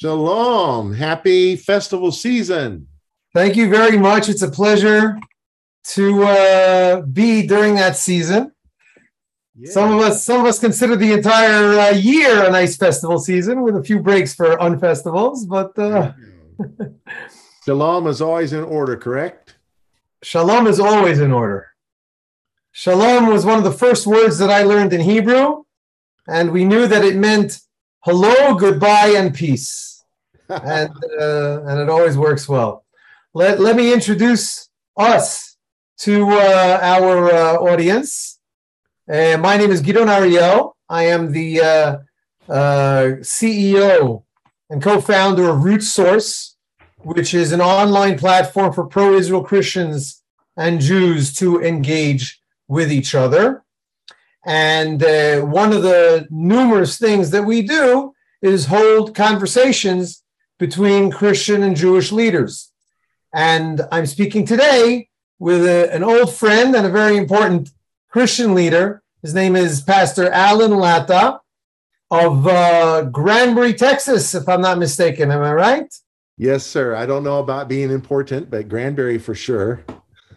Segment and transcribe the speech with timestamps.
[0.00, 0.94] Shalom.
[0.94, 2.86] Happy festival season.
[3.34, 4.28] Thank you very much.
[4.28, 5.18] It's a pleasure
[5.86, 8.52] to uh, be during that season.
[9.56, 9.72] Yeah.
[9.72, 13.62] Some of us, some of us consider the entire uh, year a nice festival season,
[13.62, 15.48] with a few breaks for unfestivals.
[15.48, 16.12] But uh...
[17.64, 19.56] shalom is always in order, correct?
[20.22, 21.70] Shalom is always in order.
[22.70, 25.64] Shalom was one of the first words that I learned in Hebrew,
[26.28, 27.58] and we knew that it meant
[28.00, 30.04] hello, goodbye, and peace.
[30.48, 30.90] and
[31.20, 32.84] uh, and it always works well.
[33.34, 35.56] Let, let me introduce us
[35.98, 38.40] to uh, our uh, audience.
[39.10, 40.76] Uh, my name is Gidon Ariel.
[40.88, 41.98] I am the uh,
[42.48, 44.22] uh, CEO
[44.70, 46.56] and co-founder of Root Source,
[46.98, 50.22] which is an online platform for pro-Israel Christians
[50.56, 53.64] and Jews to engage with each other.
[54.48, 60.22] And uh, one of the numerous things that we do is hold conversations
[60.58, 62.72] between Christian and Jewish leaders.
[63.34, 67.68] And I'm speaking today with a, an old friend and a very important
[68.08, 69.02] Christian leader.
[69.20, 71.40] His name is Pastor Alan Latta
[72.10, 75.30] of uh, Granbury, Texas, if I'm not mistaken.
[75.30, 75.94] Am I right?
[76.38, 76.94] Yes, sir.
[76.94, 79.84] I don't know about being important, but Granbury for sure.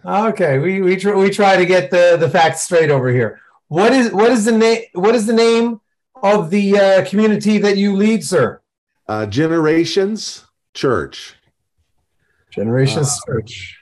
[0.03, 3.39] Okay, we we, tr- we try to get the, the facts straight over here.
[3.71, 4.81] What is what is the name?
[4.95, 5.79] What is the name
[6.21, 8.59] of the uh, community that you lead, sir?
[9.07, 11.35] Uh, Generations Church.
[12.49, 13.79] Generations uh, Church.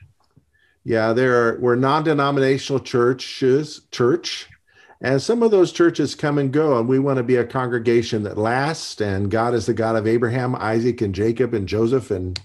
[0.84, 4.48] Yeah, there are we're non-denominational churches, church,
[5.02, 8.22] and some of those churches come and go, and we want to be a congregation
[8.26, 9.02] that lasts.
[9.02, 12.40] And God is the God of Abraham, Isaac, and Jacob, and Joseph, and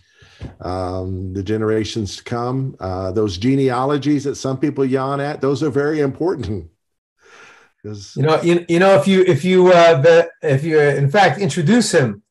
[0.62, 2.74] um, the generations to come.
[2.80, 6.70] Uh, those genealogies that some people yawn at, those are very important.
[7.84, 11.92] You know, you, you know, if you if you uh, if you in fact introduce
[11.92, 12.22] him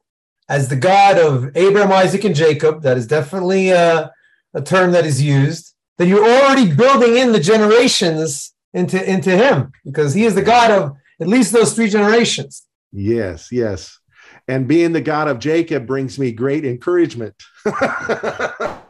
[0.50, 4.12] as the God of Abraham, Isaac, and Jacob, that is definitely a,
[4.56, 5.76] a term that is used.
[5.98, 10.72] Then you're already building in the generations into into him because he is the God
[10.72, 12.64] of at least those three generations.
[12.92, 14.00] Yes, yes.
[14.48, 17.36] And being the God of Jacob brings me great encouragement.
[17.64, 18.84] what,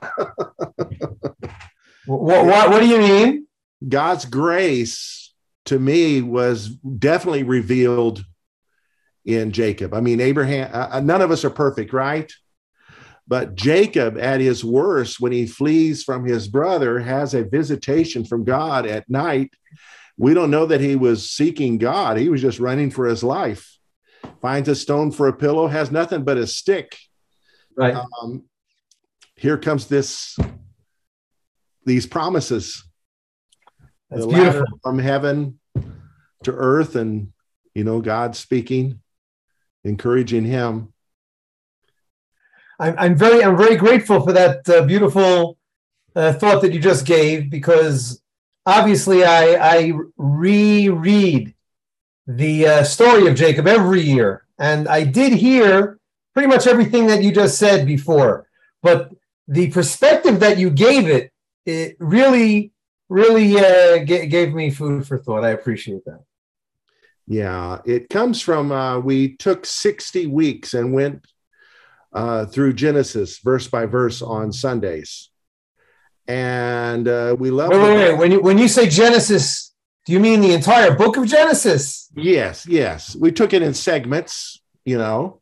[2.08, 3.48] what, what do you mean?
[3.88, 5.23] God's grace
[5.66, 8.24] to me was definitely revealed
[9.26, 9.94] in Jacob.
[9.94, 12.32] I mean, Abraham, uh, uh, none of us are perfect, right?
[13.26, 18.44] But Jacob, at his worst, when he flees from his brother, has a visitation from
[18.44, 19.54] God at night.
[20.18, 23.70] We don't know that he was seeking God, he was just running for his life.
[24.42, 26.98] Finds a stone for a pillow, has nothing but a stick.
[27.78, 27.96] Right.
[28.22, 28.44] Um,
[29.36, 30.38] here comes this,
[31.86, 32.84] these promises
[34.14, 34.80] that's the beautiful.
[34.82, 35.60] from heaven
[36.44, 37.34] to earth, and
[37.74, 39.00] you know, God speaking,
[39.84, 40.94] encouraging him.
[42.80, 45.58] I'm, I'm very I'm very grateful for that uh, beautiful
[46.16, 48.22] uh, thought that you just gave because
[48.66, 51.56] obviously I I reread
[52.28, 56.00] the uh, story of Jacob every year, and I did hear
[56.34, 58.48] pretty much everything that you just said before,
[58.82, 59.12] but
[59.48, 61.32] the perspective that you gave it
[61.66, 62.73] it really
[63.14, 65.46] really uh, g- gave me food for thought.
[65.46, 66.24] I appreciate that.
[67.28, 71.26] Yeah, it comes from uh, we took 60 weeks and went
[72.12, 75.30] uh, through Genesis verse by verse on Sundays.
[76.28, 78.18] And uh, we love wait, wait, wait.
[78.18, 79.74] When you when you say Genesis,
[80.06, 82.10] do you mean the entire book of Genesis?
[82.16, 83.16] Yes, yes.
[83.16, 85.42] We took it in segments, you know.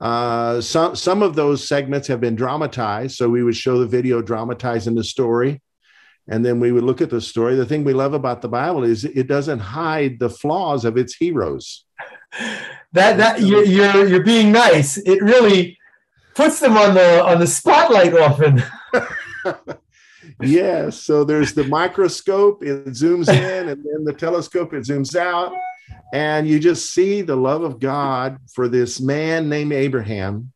[0.00, 4.22] Uh, some some of those segments have been dramatized, so we would show the video
[4.22, 5.62] dramatizing the story
[6.28, 7.56] and then we would look at the story.
[7.56, 11.14] The thing we love about the Bible is it doesn't hide the flaws of its
[11.14, 11.84] heroes.
[12.92, 14.96] That that you're you're, you're being nice.
[14.96, 15.76] It really
[16.34, 18.62] puts them on the on the spotlight often.
[20.40, 20.98] yes.
[20.98, 25.52] So there's the microscope, it zooms in, and then the telescope, it zooms out.
[26.14, 30.52] And you just see the love of God for this man named Abraham,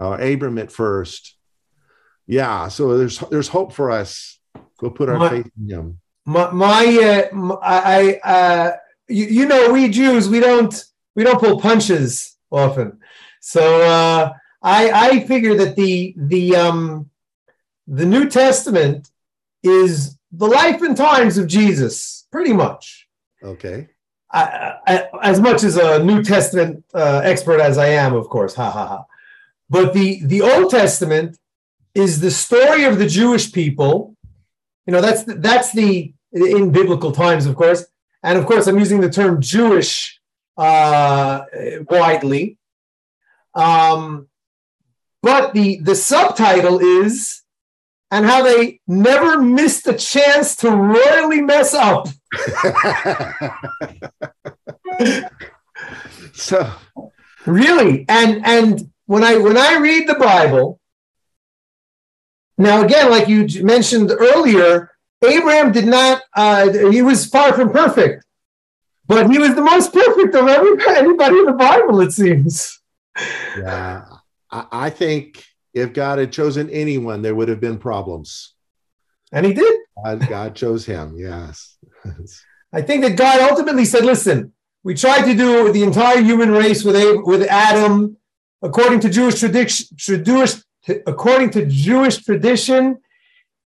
[0.00, 1.36] uh, Abram at first.
[2.26, 2.66] Yeah.
[2.66, 4.35] So there's there's hope for us
[4.78, 6.00] Go put our my, faith in Him.
[6.24, 8.76] My, my, uh, I, uh,
[9.08, 10.84] you, you, know, we Jews, we don't,
[11.14, 12.98] we don't pull punches often.
[13.40, 14.32] So uh,
[14.62, 17.10] I, I figure that the the um,
[17.86, 19.10] the New Testament
[19.62, 23.06] is the life and times of Jesus, pretty much.
[23.42, 23.88] Okay.
[24.32, 28.56] I, I, as much as a New Testament uh, expert as I am, of course,
[28.56, 29.04] ha ha ha.
[29.70, 31.38] But the the Old Testament
[31.94, 34.15] is the story of the Jewish people
[34.86, 37.84] you know, that's the, that's the in biblical times, of course,
[38.22, 40.20] and of course, I'm using the term Jewish
[40.56, 41.42] uh,
[41.88, 42.58] widely.
[43.54, 44.28] Um,
[45.22, 47.42] but the the subtitle is
[48.10, 52.08] and how they never missed a chance to royally mess up.
[56.32, 56.72] so
[57.46, 60.80] really, and and when I when I read the Bible,
[62.58, 64.90] now again, like you mentioned earlier,
[65.24, 66.22] Abraham did not.
[66.34, 68.24] Uh, he was far from perfect,
[69.06, 72.00] but he was the most perfect of everybody, anybody in the Bible.
[72.00, 72.80] It seems.
[73.56, 74.04] Yeah,
[74.50, 78.54] I, I think if God had chosen anyone, there would have been problems.
[79.32, 79.80] And he did.
[80.04, 81.16] God, God chose him.
[81.18, 81.76] Yes.
[82.72, 86.84] I think that God ultimately said, "Listen, we tried to do the entire human race
[86.84, 88.16] with with Adam,
[88.62, 89.96] according to Jewish tradition.
[89.96, 90.56] Jewish,
[91.06, 92.98] according to Jewish tradition,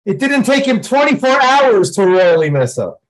[0.05, 3.03] it didn't take him 24 hours to royally mess up.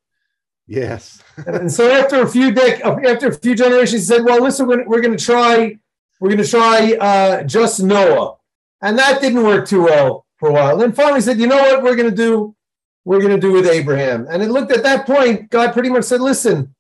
[0.67, 1.23] Yes.
[1.47, 4.87] and so after a few dec- after a few generations, he said, "Well, listen, we're,
[4.87, 5.77] we're going to try,
[6.21, 8.37] we're going to try uh, just Noah."
[8.83, 10.77] And that didn't work too well for a while.
[10.77, 12.57] Then finally said, you know what we're going to do?
[13.05, 14.27] We're going to do with Abraham.
[14.31, 16.75] And it looked at that point, God pretty much said, listen,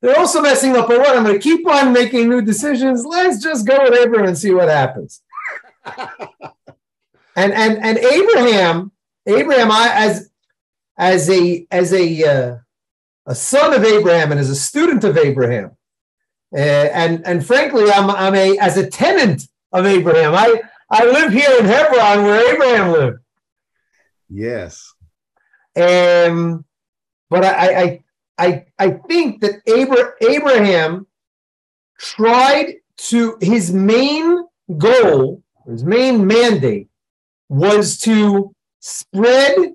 [0.00, 0.88] they're also messing up.
[0.88, 1.16] But what?
[1.16, 3.04] I'm going to keep on making new decisions.
[3.04, 5.22] Let's just go with Abraham and see what happens.
[7.38, 8.92] and and and Abraham,
[9.26, 10.30] Abraham, I, as
[10.98, 12.56] as a as a uh,
[13.26, 15.76] a son of Abraham and as a student of Abraham,
[16.52, 16.58] uh,
[17.02, 19.42] and and frankly, I'm I'm a as a tenant
[19.72, 20.34] of Abraham.
[20.34, 23.18] I I live here in Hebron where Abraham lived.
[24.28, 24.92] Yes.
[25.76, 26.64] Um,
[27.30, 28.04] but I, I,
[28.38, 31.06] I, I think that Abra- Abraham
[31.98, 34.44] tried to, his main
[34.76, 36.87] goal, his main mandate
[37.48, 39.74] was to spread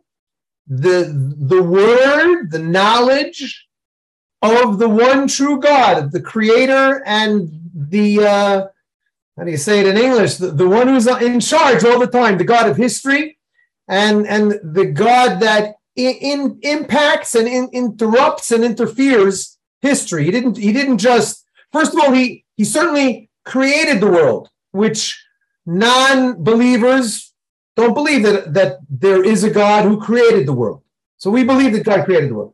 [0.68, 3.68] the, the word, the knowledge
[4.42, 8.68] of the one true God, the creator and the, uh,
[9.38, 10.36] how do you say it in English?
[10.36, 13.38] The, the one who's in charge all the time, the God of history,
[13.88, 20.25] and and the God that in, in impacts and in, interrupts and interferes history.
[20.25, 20.58] He didn't.
[20.58, 21.46] He didn't just.
[21.72, 25.20] First of all, he he certainly created the world, which
[25.66, 27.33] non-believers
[27.75, 30.81] don't believe that that there is a God who created the world.
[31.18, 32.54] So we believe that God created the world,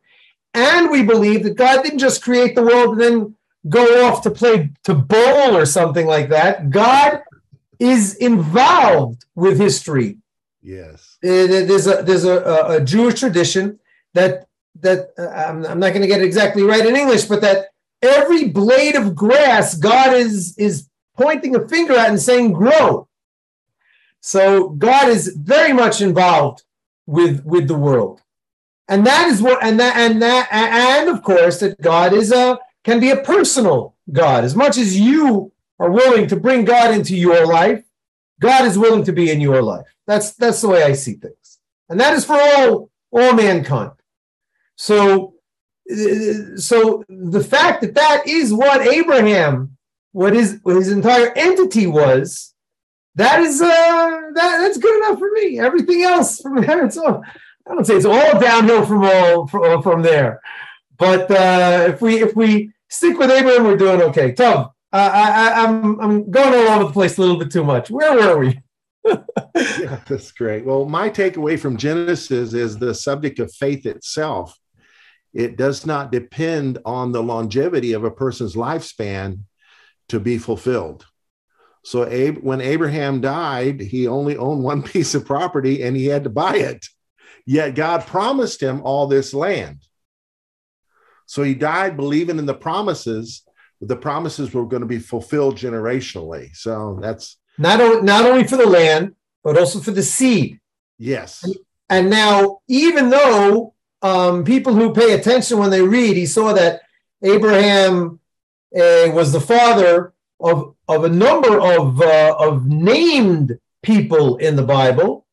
[0.53, 3.35] and we believe that God didn't just create the world and then
[3.67, 6.69] go off to play to bowl or something like that.
[6.69, 7.21] God
[7.79, 10.17] is involved with history.
[10.61, 13.79] Yes, uh, there's a there's a, a Jewish tradition
[14.13, 14.47] that
[14.81, 17.67] that uh, I'm, I'm not going to get it exactly right in English, but that
[18.01, 23.08] every blade of grass God is is pointing a finger at and saying grow.
[24.21, 26.63] So God is very much involved
[27.05, 28.21] with with the world,
[28.87, 32.59] and that is what and that and that and of course that God is a
[32.83, 34.43] can be a personal God.
[34.43, 37.83] As much as you are willing to bring God into your life,
[38.39, 39.85] God is willing to be in your life.
[40.07, 43.91] That's that's the way I see things, and that is for all all mankind.
[44.75, 45.35] So,
[46.55, 49.77] so the fact that that is what Abraham,
[50.13, 52.48] what his what his entire entity was,
[53.19, 53.67] that is uh
[54.33, 55.59] that that's good enough for me.
[55.59, 57.23] Everything else from there, it's all
[57.67, 60.41] I don't say it's all downhill from all from, from there.
[60.97, 64.31] But uh, if we if we stick with Abraham, we're doing okay.
[64.31, 67.91] Tom, uh, I, I'm I'm going all over the place a little bit too much.
[67.91, 68.61] Where were we?
[69.05, 70.65] yeah, that's great.
[70.65, 74.57] Well, my takeaway from Genesis is the subject of faith itself.
[75.33, 79.41] It does not depend on the longevity of a person's lifespan
[80.09, 81.05] to be fulfilled.
[81.83, 86.23] So, Abe, when Abraham died, he only owned one piece of property and he had
[86.23, 86.85] to buy it.
[87.45, 89.79] Yet God promised him all this land.
[91.25, 93.43] So he died believing in the promises.
[93.81, 96.55] The promises were going to be fulfilled generationally.
[96.55, 100.59] So that's not only, not only for the land, but also for the seed.
[100.97, 101.43] Yes.
[101.43, 101.55] And,
[101.89, 106.81] and now, even though um, people who pay attention when they read, he saw that
[107.21, 108.19] Abraham
[108.75, 114.63] uh, was the father of, of a number of, uh, of named people in the
[114.63, 115.25] Bible.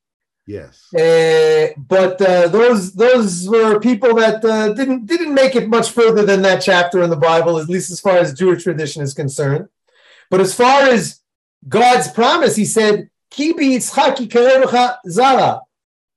[0.46, 0.94] Yes.
[0.94, 6.24] Uh, but uh, those those were people that uh, didn't didn't make it much further
[6.24, 9.68] than that chapter in the Bible, at least as far as Jewish tradition is concerned.
[10.30, 11.20] But as far as
[11.68, 13.80] God's promise, He said, "Kibi
[15.08, 15.60] zara."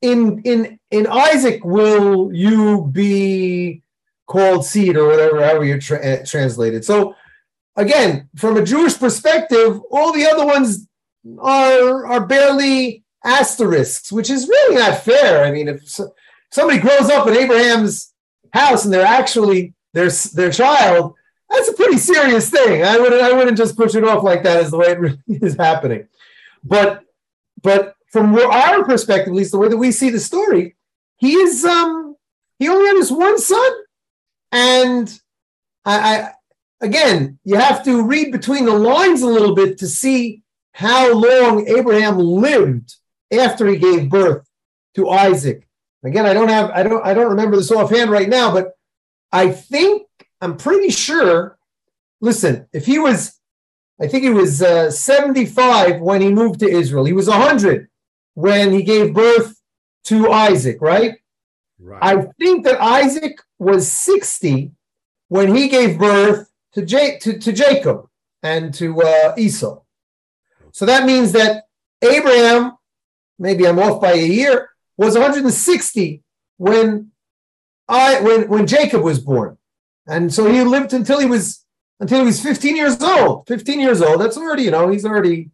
[0.02, 3.82] In in in Isaac will you be
[4.28, 6.86] called seed or whatever, however you tra- uh, translate it.
[6.86, 7.16] So
[7.80, 10.88] again, from a Jewish perspective, all the other ones
[11.40, 15.46] are are barely asterisks, which is really not fair.
[15.46, 16.00] I mean, if
[16.52, 18.14] somebody grows up in Abraham's
[18.54, 21.16] house and they're actually their their child,
[21.50, 22.84] that's a pretty serious thing.
[22.84, 25.20] I wouldn't I wouldn't just push it off like that as the way it really
[25.28, 26.08] is happening.
[26.64, 27.04] But
[27.62, 30.76] but from our perspective, at least the way that we see the story,
[31.18, 32.16] he is um
[32.58, 33.72] he only had this one son,
[34.52, 35.22] and
[35.86, 36.34] I, I
[36.82, 40.42] again you have to read between the lines a little bit to see
[40.74, 42.96] how long Abraham lived
[43.32, 44.48] after he gave birth
[44.96, 45.68] to Isaac.
[46.04, 48.72] Again, I don't have I don't I don't remember this offhand right now, but
[49.32, 50.08] I think
[50.42, 51.58] I'm pretty sure.
[52.22, 53.40] Listen, if he was,
[54.02, 57.06] I think he was uh, 75 when he moved to Israel.
[57.06, 57.90] He was 100
[58.34, 59.56] when he gave birth
[60.06, 61.16] to Isaac, right?
[61.80, 62.00] Right.
[62.02, 64.72] I think that Isaac was 60
[65.30, 68.08] when he gave birth to, J- to, to Jacob
[68.44, 69.82] and to uh, Esau.
[70.72, 71.66] So that means that
[72.02, 72.78] Abraham,
[73.38, 76.24] maybe I'm off by a year, was 160
[76.58, 77.12] when
[77.88, 79.58] I when when Jacob was born.
[80.08, 81.66] And so he lived until he was
[82.00, 83.48] until he was 15 years old.
[83.48, 84.22] 15 years old.
[84.22, 85.50] That's already, you know, he's already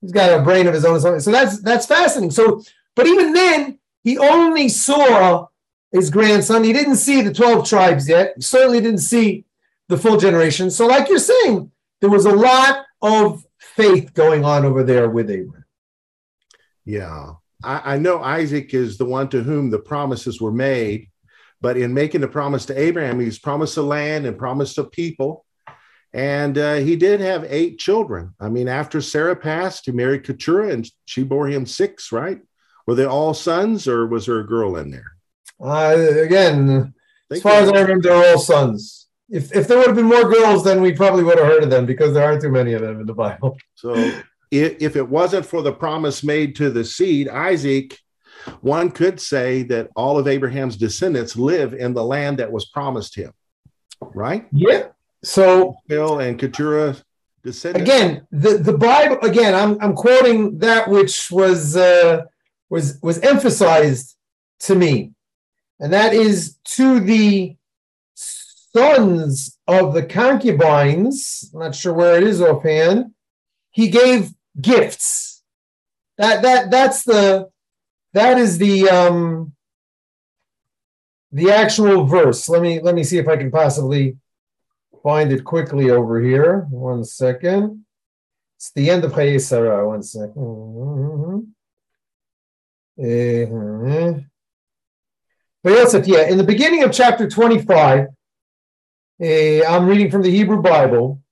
[0.00, 1.00] he's got a brain of his own.
[1.20, 2.30] So that's that's fascinating.
[2.30, 2.62] So,
[2.96, 5.46] but even then, he only saw
[5.92, 6.64] his grandson.
[6.64, 8.32] He didn't see the 12 tribes yet.
[8.36, 9.44] He certainly didn't see
[9.92, 10.70] the full generation.
[10.70, 11.70] So, like you're saying,
[12.00, 15.64] there was a lot of faith going on over there with Abraham.
[16.84, 17.34] Yeah.
[17.62, 21.10] I, I know Isaac is the one to whom the promises were made,
[21.60, 25.44] but in making the promise to Abraham, he's promised a land and promised a people.
[26.14, 28.34] And uh, he did have eight children.
[28.40, 32.40] I mean, after Sarah passed, he married Keturah and she bore him six, right?
[32.86, 35.12] Were they all sons or was there a girl in there?
[35.60, 36.94] Uh, again,
[37.30, 39.01] as far as I remember, they're all sons.
[39.32, 41.70] If, if there would have been more girls, then we probably would have heard of
[41.70, 43.56] them because there aren't too many of them in the Bible.
[43.74, 43.94] So
[44.50, 47.98] if, if it wasn't for the promise made to the seed, Isaac,
[48.60, 53.16] one could say that all of Abraham's descendants live in the land that was promised
[53.16, 53.32] him,
[54.00, 54.46] right?
[54.52, 54.88] Yeah.
[55.24, 56.96] So Bill and Keturah
[57.42, 57.88] descendants.
[57.88, 62.24] again, the, the Bible again, I'm I'm quoting that which was uh,
[62.68, 64.16] was was emphasized
[64.60, 65.12] to me,
[65.80, 67.56] and that is to the
[68.74, 71.50] sons of the concubines.
[71.52, 73.12] I'm not sure where it is offhand.
[73.70, 75.42] He gave gifts.
[76.18, 77.48] That that that's the
[78.12, 79.52] that is the um
[81.32, 82.48] the actual verse.
[82.48, 84.18] Let me let me see if I can possibly
[85.02, 86.66] find it quickly over here.
[86.70, 87.84] One second.
[88.56, 89.88] It's the end of Chayei Sarah.
[89.88, 90.32] One second.
[90.38, 91.40] Uh-huh.
[95.66, 98.06] Vayosef, yeah, in the beginning of chapter 25,
[99.22, 101.22] uh, I'm reading from the Hebrew Bible,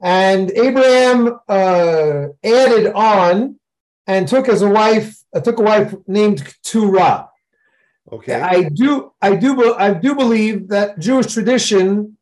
[0.00, 3.58] and Abraham uh, added on
[4.06, 7.28] and took as a wife, uh, took a wife named Keturah.
[8.12, 8.40] Okay.
[8.40, 12.16] I do, I do, I do believe that Jewish tradition.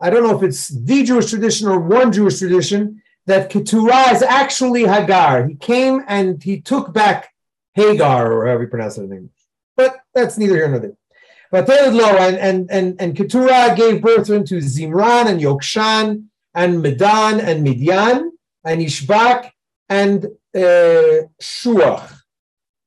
[0.00, 4.22] I don't know if it's the Jewish tradition or one Jewish tradition that Keturah is
[4.22, 5.46] actually Hagar.
[5.48, 7.30] He came and he took back
[7.74, 9.30] Hagar, or however you pronounce it in English.
[9.76, 10.96] But that's neither here nor there.
[11.54, 17.38] But Lo and and and and Keturah gave birth to Zimran and Yokshan and Medan
[17.38, 18.32] and Midian
[18.64, 19.52] and Ishbak
[19.88, 22.10] and uh, Shuach.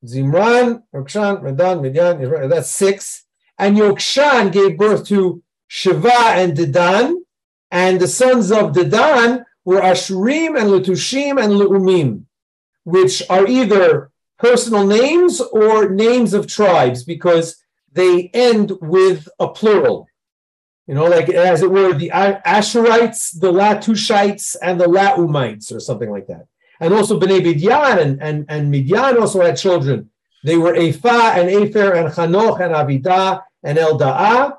[0.04, 3.24] Zimran, Yokshan, Medan, Midian, that's six.
[3.58, 7.14] And Yokshan gave birth to Shiva and Dedan.
[7.70, 12.24] And the sons of Dedan were Ashurim and Letushim and Leumim,
[12.84, 17.56] which are either personal names or names of tribes because
[17.92, 20.08] they end with a plural.
[20.86, 26.10] You know, like as it were, the Asherites, the Latushites, and the Laumites, or something
[26.10, 26.46] like that
[26.80, 30.10] and also Bnei Midian and, and, and Midian also had children.
[30.44, 34.56] They were Ephah and Epher and Chanoch and Avidah and Elda'ah.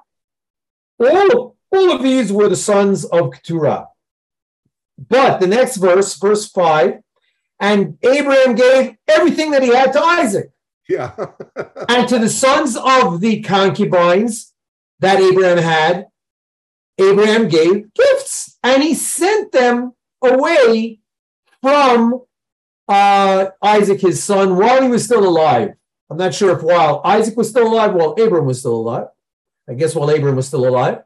[0.99, 3.87] All, all of these were the sons of Keturah.
[4.97, 6.99] But the next verse, verse 5,
[7.61, 10.51] and Abraham gave everything that he had to Isaac.
[10.89, 11.13] Yeah.
[11.87, 14.53] and to the sons of the concubines
[14.99, 16.07] that Abraham had,
[16.97, 20.99] Abraham gave gifts and he sent them away
[21.61, 22.23] from
[22.87, 25.73] uh, Isaac, his son, while he was still alive.
[26.09, 29.07] I'm not sure if while Isaac was still alive, while Abraham was still alive.
[29.69, 31.03] I guess while Abraham was still alive.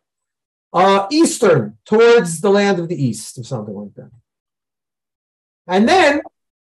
[0.71, 4.11] Uh, eastern, towards the land of the east, or something like that.
[5.67, 6.21] And then,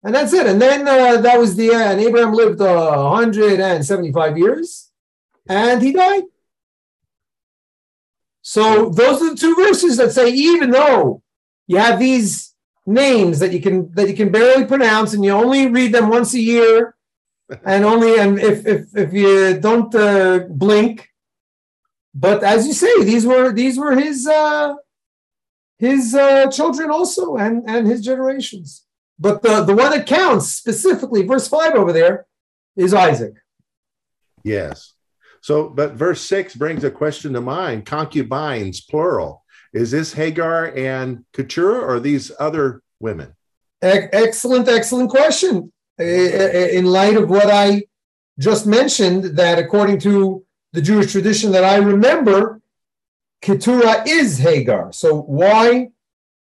[0.02, 0.47] and that's it.
[0.47, 2.00] And then uh, that was the end.
[2.00, 4.90] Abraham lived uh, 175 years,
[5.49, 6.25] and he died.
[8.42, 11.23] So those are the two verses that say, even though
[11.68, 12.52] you have these
[12.85, 16.35] names that you can that you can barely pronounce and you only read them once
[16.35, 16.97] a year
[17.64, 21.09] and only and if if, if you don't uh, blink
[22.12, 24.75] but as you say these were these were his uh
[25.78, 28.85] his uh children also and and his generations
[29.23, 32.26] but the, the one that counts specifically, verse 5 over there,
[32.75, 33.35] is Isaac.
[34.43, 34.95] Yes.
[35.41, 39.45] So, but verse six brings a question to mind concubines, plural.
[39.73, 43.35] Is this Hagar and Keturah or these other women?
[43.81, 45.73] Excellent, excellent question.
[45.99, 47.85] In light of what I
[48.41, 52.61] just mentioned, that according to the Jewish tradition that I remember,
[53.41, 54.93] Keturah is Hagar.
[54.93, 55.91] So why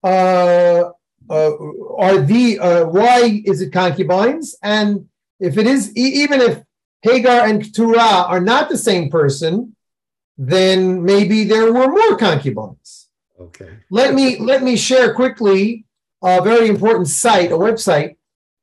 [0.03, 0.91] uh,
[1.29, 1.51] uh,
[1.97, 4.55] are the uh, why is it concubines?
[4.61, 5.07] And
[5.39, 6.63] if it is, e- even if
[7.01, 9.75] Hagar and Keturah are not the same person,
[10.37, 13.07] then maybe there were more concubines.
[13.39, 13.69] Okay.
[13.89, 15.85] Let me let me share quickly
[16.23, 18.15] a very important site, a website.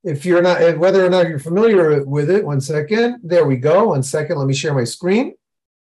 [0.04, 3.20] If you're not, whether or not you're familiar with it, one second.
[3.22, 3.88] There we go.
[3.88, 4.36] One second.
[4.38, 5.34] Let me share my screen.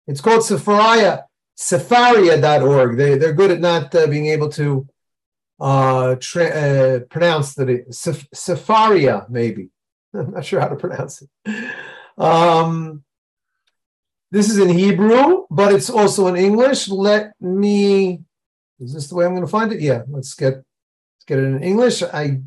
[0.07, 1.25] It's called Sefaria,
[1.59, 2.97] Sefaria.org.
[2.99, 4.87] They, they're good at not uh, being able to
[5.61, 9.69] uh, tra- uh, pronounce that it, Sefaria, maybe.
[10.15, 11.75] I'm not sure how to pronounce it.
[12.17, 13.05] Um,
[14.31, 16.89] this is in Hebrew, but it's also in English.
[16.89, 18.21] Let me.
[18.79, 19.81] Is this the way I'm going to find it?
[19.81, 20.03] Yeah.
[20.09, 22.03] Let's get let's get it in English.
[22.03, 22.41] I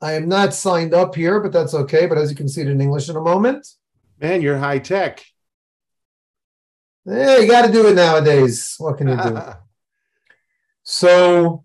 [0.00, 2.06] I am not signed up here, but that's okay.
[2.06, 3.66] But as you can see it in English in a moment.
[4.20, 5.24] Man, you're high tech.
[7.04, 8.74] Yeah, you got to do it nowadays.
[8.78, 9.40] What can you do?
[10.82, 11.64] so,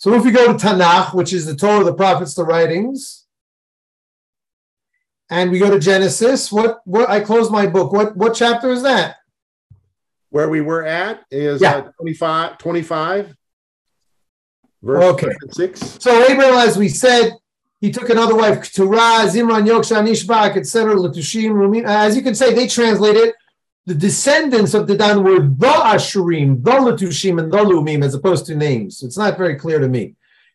[0.00, 3.26] so if you go to Tanakh, which is the Torah, the prophets, the writings,
[5.28, 7.92] and we go to Genesis, what what I closed my book.
[7.92, 9.16] What what chapter is that?
[10.30, 11.76] Where we were at is Yeah.
[11.76, 13.36] uh, 25, 25,
[14.82, 15.28] verse Okay.
[15.50, 15.96] 6.
[16.00, 17.32] So Abraham, as we said,
[17.82, 21.84] he took another wife, Keturah, Zimran, Yokshan, Ishbak, etc., Latushim, Rumim.
[21.86, 23.34] As you can say, they translate it,
[23.90, 28.46] the descendants of the Dan were the Ashurim, the Latushim, and the Lumim, as opposed
[28.46, 29.02] to names.
[29.02, 30.14] It's not very clear to me.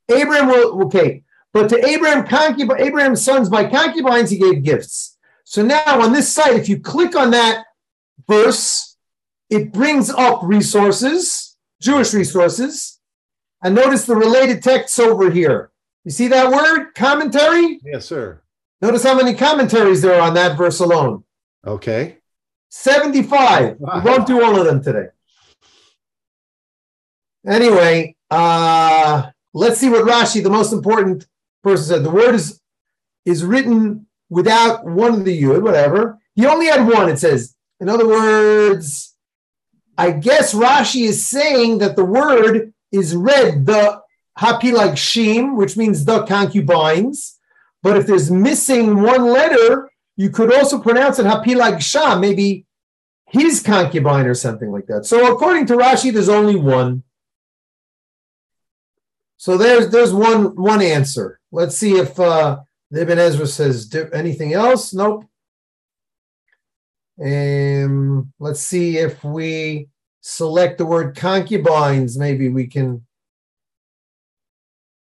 [0.10, 5.18] Abraham will, okay, but to Abraham, concub- Abraham's sons by concubines, he gave gifts.
[5.44, 7.66] So now on this site, if you click on that
[8.26, 8.96] verse,
[9.50, 13.02] it brings up resources, Jewish resources,
[13.62, 15.72] and notice the related texts over here.
[16.06, 17.82] You see that word, commentary?
[17.84, 18.44] Yes, sir.
[18.82, 21.26] Notice how many commentaries there are on that verse alone.
[21.68, 22.20] Okay.
[22.78, 23.78] 75.
[23.80, 25.08] We won't do all of them today.
[27.48, 31.26] Anyway, uh, let's see what Rashi, the most important
[31.64, 32.04] person, said.
[32.04, 32.62] The word is
[33.26, 36.20] is written without one of the yud, whatever.
[36.36, 37.56] He only had one, it says.
[37.80, 39.16] In other words,
[39.98, 44.02] I guess Rashi is saying that the word is read the
[44.38, 47.40] hapilag shim, which means the concubines.
[47.82, 52.66] But if there's missing one letter, you could also pronounce it hapilag Shah, maybe
[53.28, 55.06] his concubine or something like that.
[55.06, 57.04] So according to Rashi, there's only one.
[59.38, 61.40] So there's there's one one answer.
[61.52, 62.60] Let's see if uh,
[62.92, 64.94] Ibn Ezra says anything else.
[64.94, 65.26] Nope.
[67.24, 69.88] Um, let's see if we
[70.22, 72.18] select the word concubines.
[72.18, 73.06] Maybe we can.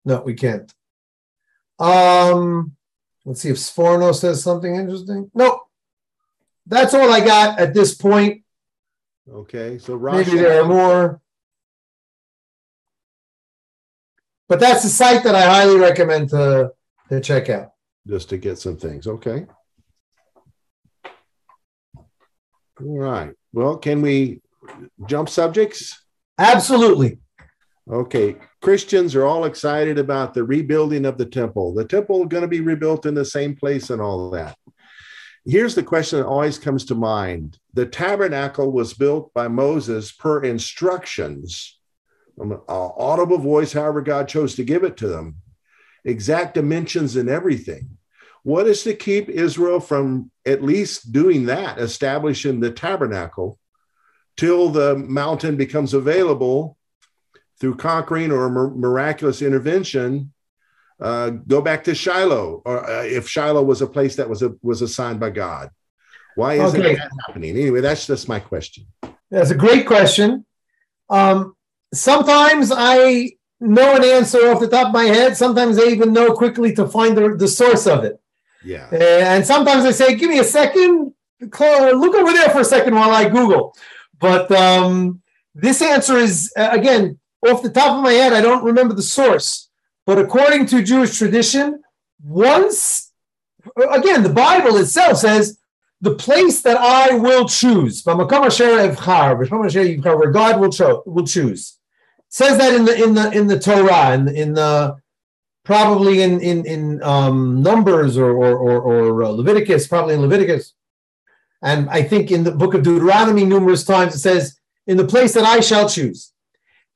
[0.04, 0.72] No, we can't.
[1.78, 2.76] Um,
[3.30, 5.30] let's see if Sforno says something interesting.
[5.34, 5.60] Nope.
[6.66, 8.42] That's all I got at this point.
[9.32, 9.78] Okay.
[9.78, 11.20] So Maybe there are more.
[14.48, 16.72] But that's the site that I highly recommend to,
[17.08, 17.70] to check out.
[18.04, 19.06] just to get some things.
[19.06, 19.46] Okay.
[22.80, 23.32] All right.
[23.52, 24.40] Well, can we
[25.06, 26.02] jump subjects?
[26.36, 27.20] Absolutely.
[27.90, 28.36] Okay.
[28.62, 31.74] Christians are all excited about the rebuilding of the temple.
[31.74, 34.56] The temple going to be rebuilt in the same place and all that.
[35.44, 37.58] Here's the question that always comes to mind.
[37.74, 41.80] The tabernacle was built by Moses per instructions,
[42.40, 45.36] um, audible voice, however God chose to give it to them,
[46.04, 47.96] exact dimensions and everything.
[48.42, 53.58] What is to keep Israel from at least doing that, establishing the tabernacle
[54.36, 56.76] till the mountain becomes available
[57.60, 60.32] through conquering or miraculous intervention?
[61.00, 64.54] Uh, go back to Shiloh, or uh, if Shiloh was a place that was a,
[64.62, 65.70] was assigned by God.
[66.34, 66.94] Why isn't Okay.
[66.94, 67.56] that happening?
[67.56, 68.86] Anyway, that's just my question.
[69.30, 70.44] That's a great question.
[71.08, 71.54] Um,
[71.94, 75.36] sometimes I know an answer off the top of my head.
[75.36, 78.20] Sometimes I even know quickly to find the, the source of it.
[78.64, 78.88] Yeah.
[78.92, 83.10] And sometimes I say, give me a second, look over there for a second while
[83.10, 83.74] I Google.
[84.18, 85.22] But um,
[85.54, 89.02] this answer is, uh, again, off the top of my head, I don't remember the
[89.02, 89.68] source.
[90.06, 91.82] But according to Jewish tradition,
[92.22, 93.12] once,
[93.76, 95.58] again, the Bible itself says,
[96.00, 98.16] the place that I will choose, where
[100.30, 101.78] God will, cho- will choose.
[102.28, 104.96] Says that in the in the in the Torah, in, in the
[105.64, 110.74] probably in in in um, Numbers or or or, or uh, Leviticus, probably in Leviticus,
[111.60, 115.34] and I think in the book of Deuteronomy numerous times it says, "In the place
[115.34, 116.32] that I shall choose,"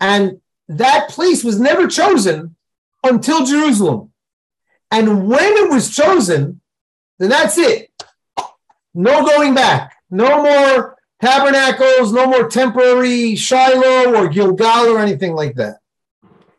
[0.00, 2.57] and that place was never chosen
[3.02, 4.12] until Jerusalem,
[4.90, 6.61] and when it was chosen,
[7.18, 7.90] then that's it.
[8.94, 9.96] No going back.
[10.11, 12.12] No more tabernacles.
[12.12, 15.78] No more temporary Shiloh or Gilgal or anything like that.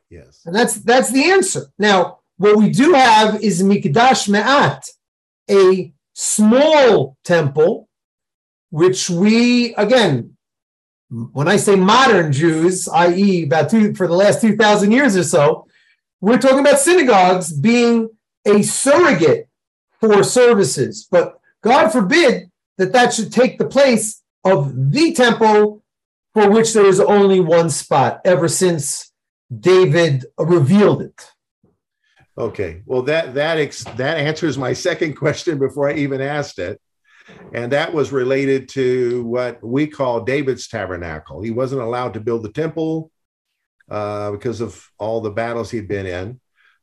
[0.10, 0.42] Yes.
[0.46, 1.68] And that's that's the answer.
[1.80, 4.90] Now, what we do have is Mikdash Me'at,
[5.50, 7.88] a small temple,
[8.70, 10.35] which we again,
[11.10, 15.24] when I say modern Jews, i.e., about two for the last two thousand years or
[15.24, 15.68] so,
[16.22, 18.10] we're talking about synagogues being
[18.46, 19.48] a surrogate
[20.00, 21.08] for services.
[21.10, 25.84] But God forbid that that should take the place of the temple
[26.34, 29.12] for which there is only one spot ever since
[29.58, 31.32] David revealed it.
[32.38, 32.82] Okay.
[32.86, 36.82] Well, that that ex- that answers my second question before I even asked it,
[37.54, 41.42] and that was related to what we call David's tabernacle.
[41.42, 43.12] He wasn't allowed to build the temple
[43.90, 46.40] uh, because of all the battles he'd been in.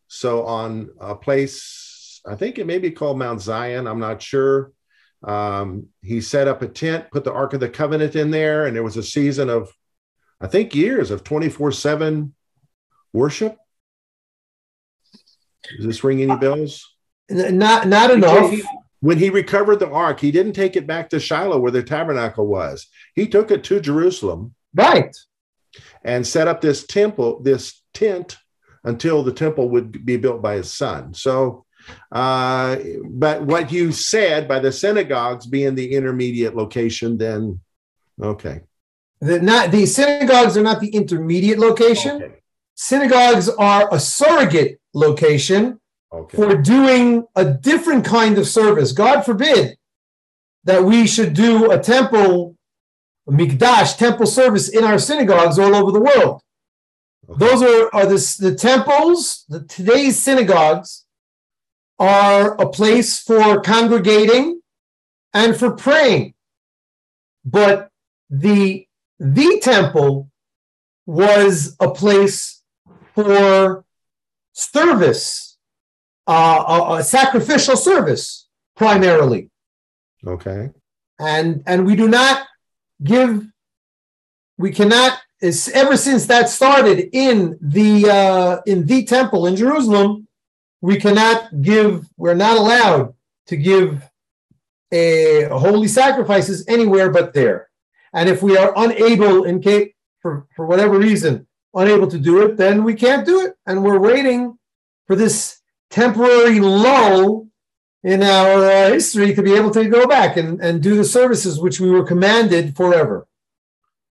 [0.09, 3.87] So on a place, I think it may be called Mount Zion.
[3.87, 4.73] I'm not sure.
[5.23, 8.75] Um, he set up a tent, put the Ark of the Covenant in there, and
[8.75, 9.73] there was a season of,
[10.41, 12.35] I think, years of 24 7
[13.13, 13.57] worship.
[15.77, 16.93] Does this ring any bells?
[17.31, 18.53] Not not enough.
[19.03, 22.47] When he recovered the ark, he didn't take it back to Shiloh where the tabernacle
[22.47, 22.87] was.
[23.17, 24.55] He took it to Jerusalem.
[24.73, 25.15] Right.
[26.05, 28.39] And set up this temple, this tent,
[28.85, 31.15] until the temple would be built by his son.
[31.15, 31.65] So,
[32.13, 37.59] uh, but what you said by the synagogues being the intermediate location, then
[38.23, 38.61] okay.
[39.21, 42.23] The, not the synagogues are not the intermediate location.
[42.23, 42.35] Okay.
[42.77, 45.81] Synagogues are a surrogate location
[46.13, 46.37] okay.
[46.37, 48.93] for doing a different kind of service.
[48.93, 49.77] God forbid
[50.65, 52.57] that we should do a temple,
[53.27, 56.41] a mikdash, temple service in our synagogues all over the world.
[57.29, 57.39] Okay.
[57.39, 61.05] Those are, are the, the temples, the, today's synagogues
[61.99, 64.61] are a place for congregating
[65.33, 66.35] and for praying.
[67.45, 67.91] But
[68.31, 68.87] the
[69.19, 70.31] the temple
[71.07, 72.63] was a place
[73.15, 73.85] for
[74.53, 75.52] service,
[76.27, 79.51] uh, a, a sacrificial service primarily.
[80.27, 80.71] Okay.
[81.19, 82.47] And and we do not
[83.03, 83.47] give.
[84.59, 85.19] We cannot.
[85.41, 90.29] Is ever since that started in the uh, in the temple in Jerusalem,
[90.81, 92.07] we cannot give.
[92.17, 93.15] We're not allowed
[93.49, 94.09] to give
[94.93, 97.69] a holy sacrifices anywhere but there.
[98.15, 102.57] And if we are unable, in case for for whatever reason, unable to do it,
[102.57, 103.55] then we can't do it.
[103.67, 104.59] And we're waiting
[105.07, 105.62] for this
[105.93, 107.47] temporary lull
[108.03, 111.61] in our uh, history to be able to go back and, and do the services
[111.61, 113.29] which we were commanded forever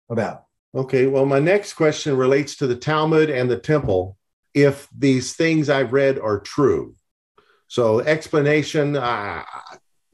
[0.10, 0.44] about.
[0.76, 4.18] Okay, well, my next question relates to the Talmud and the temple.
[4.54, 6.96] If these things I've read are true,
[7.68, 9.44] so explanation, uh,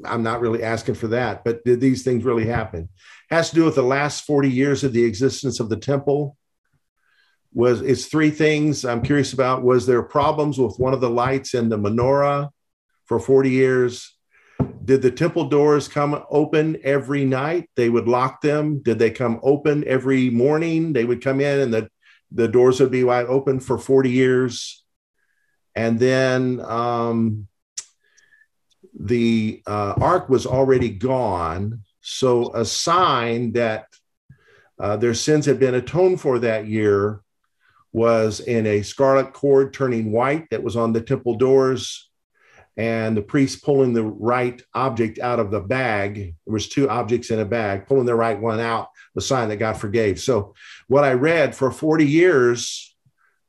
[0.03, 2.89] I'm not really asking for that, but did these things really happen?
[3.29, 6.37] Has to do with the last 40 years of the existence of the temple
[7.55, 9.63] was it's three things I'm curious about.
[9.63, 12.49] Was there problems with one of the lights in the menorah
[13.05, 14.13] for 40 years?
[14.83, 17.69] Did the temple doors come open every night?
[17.75, 18.83] They would lock them.
[18.83, 20.91] Did they come open every morning?
[20.91, 21.89] They would come in and the,
[22.29, 24.83] the doors would be wide open for 40 years.
[25.75, 27.47] And then um,
[28.99, 31.83] the uh, ark was already gone.
[32.01, 33.87] So a sign that
[34.77, 37.21] uh, their sins had been atoned for that year
[37.95, 42.09] was in a scarlet cord turning white that was on the temple doors.
[42.75, 47.31] And the priest pulling the right object out of the bag there was two objects
[47.31, 50.19] in a bag pulling the right one out the sign that god forgave.
[50.19, 50.55] So
[50.89, 52.93] what i read for 40 years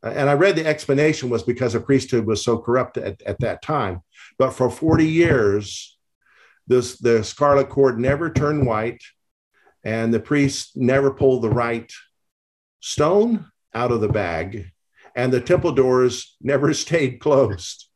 [0.05, 3.41] uh, and i read the explanation was because the priesthood was so corrupt at, at
[3.41, 4.03] that time.
[4.39, 5.99] But for 40 years
[6.69, 9.03] this the scarlet cord never turned white
[9.83, 11.93] and the priest never pulled the right
[12.79, 14.73] stone out of the bag,
[15.15, 17.87] and the temple doors never stayed closed.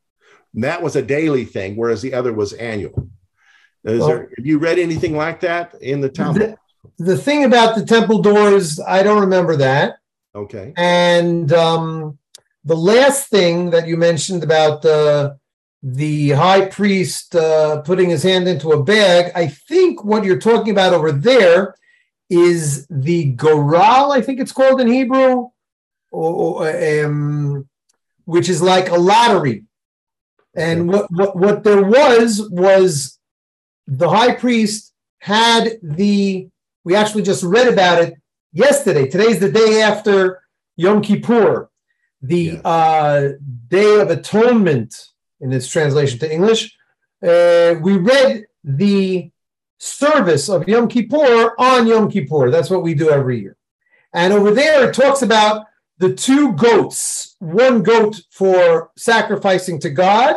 [0.55, 3.09] And that was a daily thing, whereas the other was annual.
[3.85, 6.57] Is well, there, have you read anything like that in the Talmud?
[6.99, 9.97] The, the thing about the temple doors, I don't remember that.
[10.35, 10.73] Okay.
[10.77, 12.19] And um,
[12.65, 15.39] the last thing that you mentioned about the
[15.83, 20.73] the high priest uh, putting his hand into a bag, I think what you're talking
[20.73, 21.75] about over there
[22.29, 25.49] is the goral, I think it's called in Hebrew,
[26.11, 27.69] or, um,
[28.25, 29.65] which is like a lottery.
[30.55, 33.19] And what, what, what there was was
[33.87, 36.49] the high priest had the,
[36.85, 38.15] we actually just read about it
[38.53, 39.09] yesterday.
[39.09, 40.43] Today's the day after
[40.77, 41.71] Yom Kippur,
[42.23, 42.61] the Yeah.
[42.65, 43.29] uh,
[43.69, 44.95] Day of Atonement
[45.41, 46.77] in its translation to English.
[47.23, 49.31] Uh, we read the
[49.79, 52.51] service of Yom Kippur on Yom Kippur.
[52.51, 53.57] That's what we do every year.
[54.13, 55.67] And over there, it talks about
[56.01, 60.37] the two goats one goat for sacrificing to God,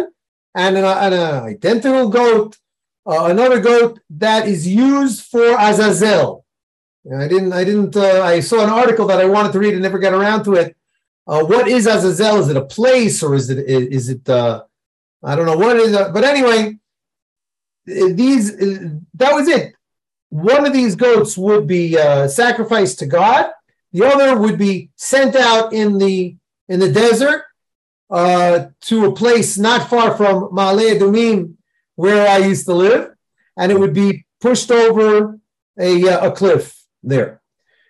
[0.56, 2.58] and an, an identical goat,
[3.06, 6.46] uh, another goat that is used for Azazel.
[7.14, 9.84] I didn't, I didn't, uh, I saw an article that I wanted to read and
[9.84, 10.76] never got around to it.
[11.28, 12.40] Uh, what is Azazel?
[12.40, 14.64] Is it a place or is it, is it, uh,
[15.24, 16.78] I don't know what it is, uh, but anyway,
[17.86, 19.76] these, uh, that was it.
[20.30, 21.94] One of these goats would be
[22.28, 23.52] sacrificed to God.
[23.94, 26.36] The other would be sent out in the
[26.68, 27.44] in the desert
[28.10, 31.56] uh, to a place not far from Ma'ale Adumim,
[31.96, 33.12] where I used to live,
[33.58, 35.40] and it would be pushed over
[35.80, 37.42] a, uh, a cliff there.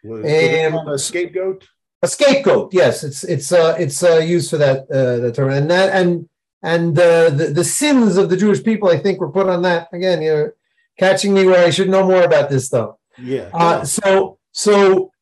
[0.03, 1.67] Was And- a scapegoat?
[2.01, 5.71] A scapegoat, yes, it's it's uh, it's uh, used for that uh, that term, and
[5.71, 6.27] that and
[6.61, 9.87] and uh, the the sins of the Jewish people, I think, were put on that.
[9.93, 10.55] Again, you're
[10.99, 12.95] catching me where I should know more about this stuff.
[13.17, 13.49] Yeah.
[13.53, 15.12] Uh, so so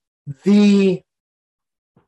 [0.43, 1.01] the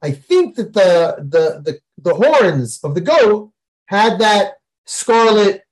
[0.02, 3.52] I think that the the the the horns of the goat
[3.86, 5.63] had that scarlet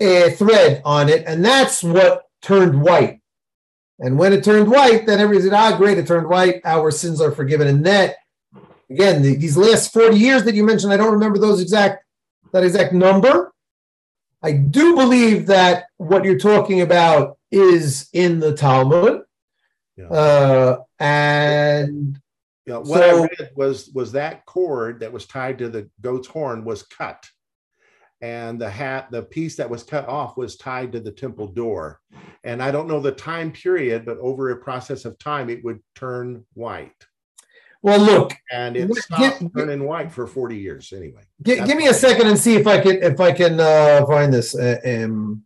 [0.00, 3.20] uh, thread on it, and that's what turned white.
[3.98, 6.60] And when it turned white, then everybody said, "Ah, great, it turned white.
[6.64, 8.16] Our sins are forgiven." And that,
[8.90, 12.04] again, the, these last forty years that you mentioned, I don't remember those exact
[12.52, 13.52] that exact number.
[14.42, 19.22] I do believe that what you're talking about is in the Talmud.
[19.96, 20.08] Yeah.
[20.08, 22.18] Uh, and
[22.66, 26.64] Yeah, what I read was was that cord that was tied to the goat's horn
[26.64, 27.24] was cut,
[28.20, 32.00] and the hat, the piece that was cut off, was tied to the temple door.
[32.44, 35.80] And I don't know the time period, but over a process of time, it would
[35.94, 36.94] turn white,
[37.82, 41.22] well, look, and it stopped get- turning white for forty years anyway.
[41.44, 44.32] gi- give me a second and see if I can if I can uh, find
[44.32, 44.54] this.
[44.56, 45.44] Uh, um,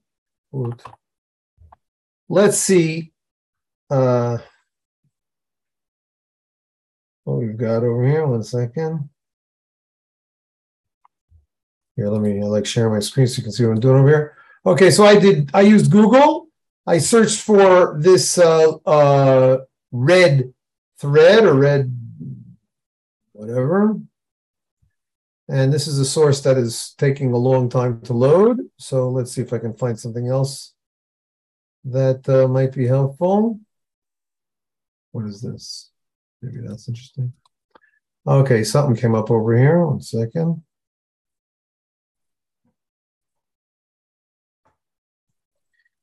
[2.29, 3.13] let's see.
[3.91, 4.39] Uh,
[7.25, 8.27] what we've got over here.
[8.27, 9.09] One second.
[11.97, 14.09] Here, let me like share my screen so you can see what I'm doing over
[14.09, 14.37] here.
[14.65, 15.51] Okay, so I did.
[15.55, 16.49] I used Google.
[16.87, 19.59] I searched for this uh, uh,
[19.93, 20.53] red
[20.99, 21.97] thread or red
[23.33, 23.99] whatever.
[25.49, 28.61] And this is a source that is taking a long time to load.
[28.79, 30.75] So let's see if I can find something else
[31.85, 33.59] that uh, might be helpful.
[35.13, 35.90] What is this?
[36.43, 37.33] Maybe that's interesting.
[38.27, 39.87] Okay, something came up over here.
[39.87, 40.63] One second.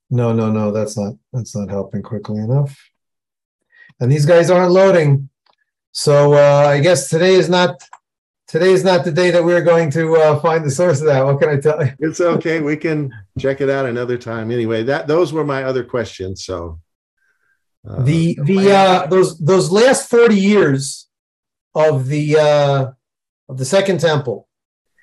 [0.10, 2.78] No, no, no, that's not that's not helping quickly enough.
[4.00, 5.30] And these guys aren't loading.
[5.92, 7.82] So uh, I guess today is not
[8.48, 11.26] today is not the day that we're going to uh, find the source of that.
[11.26, 11.92] What can I tell you?
[12.00, 12.62] It's okay.
[12.62, 14.52] we can check it out another time.
[14.52, 16.46] Anyway, that those were my other questions.
[16.46, 16.80] So
[17.88, 21.08] uh, the the uh, those those last forty years
[21.74, 22.92] of the uh,
[23.50, 24.48] of the Second Temple.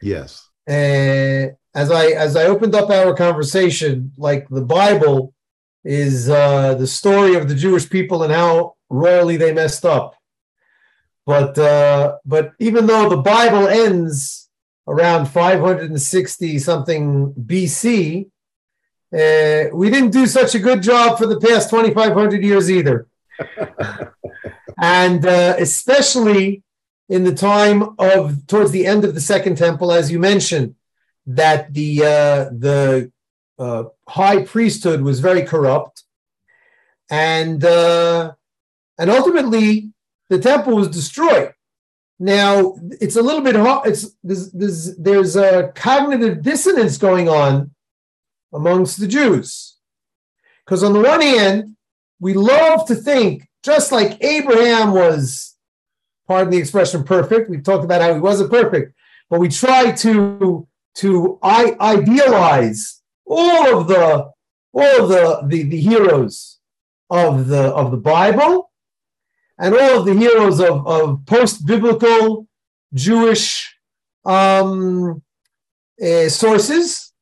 [0.02, 5.34] yes, Uh, as I as I opened up our conversation, like the Bible
[5.84, 10.14] is uh, the story of the Jewish people and how royally they messed up.
[11.26, 14.48] But uh, but even though the Bible ends
[14.86, 18.30] around 560 something BC,
[19.14, 23.06] uh, we didn't do such a good job for the past 2,500 years either.
[24.80, 26.62] and uh, especially
[27.08, 30.74] in the time of towards the end of the Second Temple, as you mentioned,
[31.26, 33.12] that the uh, the
[33.58, 36.02] uh, high priesthood was very corrupt,
[37.08, 38.32] and uh,
[38.98, 39.92] and ultimately
[40.28, 41.52] the temple was destroyed.
[42.18, 43.88] Now it's a little bit hard.
[43.88, 47.74] It's there's, there's there's a cognitive dissonance going on
[48.54, 49.76] amongst the Jews,
[50.64, 51.76] because on the one hand
[52.20, 55.56] we love to think just like Abraham was,
[56.28, 57.50] pardon the expression, perfect.
[57.50, 58.94] We've talked about how he wasn't perfect,
[59.28, 64.30] but we try to to idealize all of the
[64.72, 66.58] all of the, the the heroes
[67.10, 68.70] of the of the Bible
[69.58, 72.46] and all of the heroes of, of post-biblical
[72.92, 73.76] Jewish
[74.24, 75.22] um,
[76.02, 77.12] uh, sources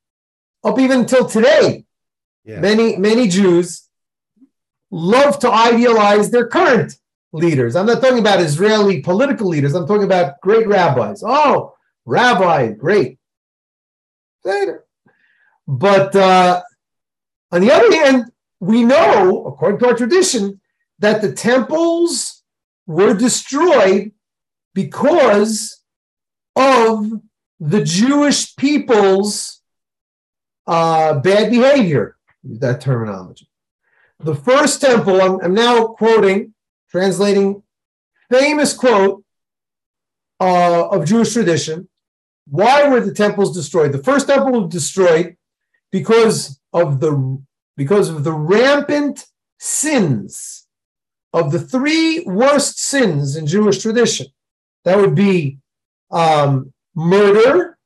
[0.65, 1.85] up even until today.
[2.45, 3.89] yeah, Many many Jews
[4.91, 6.95] love to idealize their current
[7.33, 7.77] leaders.
[7.77, 9.75] I'm not talking about Israeli political leaders.
[9.75, 11.23] I'm talking about great rabbis.
[11.27, 13.19] Oh, rabbi, great.
[14.45, 14.85] Later.
[15.67, 16.63] But uh,
[17.51, 20.61] on the other hand, we know, according to our tradition,
[20.99, 22.43] that the temples
[22.87, 24.13] were destroyed
[24.75, 25.81] because
[26.55, 27.13] of
[27.61, 29.62] the Jewish people's
[30.67, 32.17] uh, bad behavior.
[32.43, 33.49] Use that terminology.
[34.21, 36.55] The first temple, I'm, I'm now quoting,
[36.91, 37.63] translating
[38.31, 39.25] famous quote
[40.41, 41.89] uh, of Jewish tradition.
[42.49, 43.93] Why were the temples destroyed?
[43.93, 45.37] The first temple was destroyed
[45.91, 47.43] because of the
[47.77, 49.27] because of the rampant
[49.59, 50.67] sins
[51.33, 54.27] of the three worst sins in Jewish tradition.
[54.85, 55.59] That would be
[56.11, 57.79] um, murder,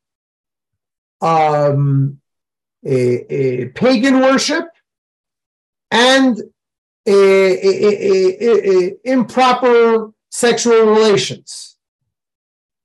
[1.20, 2.20] um,
[3.74, 4.68] pagan worship,
[5.90, 6.40] and
[9.04, 11.76] improper sexual relations.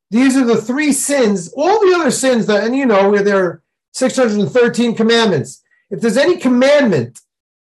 [0.09, 1.53] These are the three sins.
[1.55, 5.63] All the other sins that, and you know, where there are 613 commandments.
[5.89, 7.19] If there's any commandment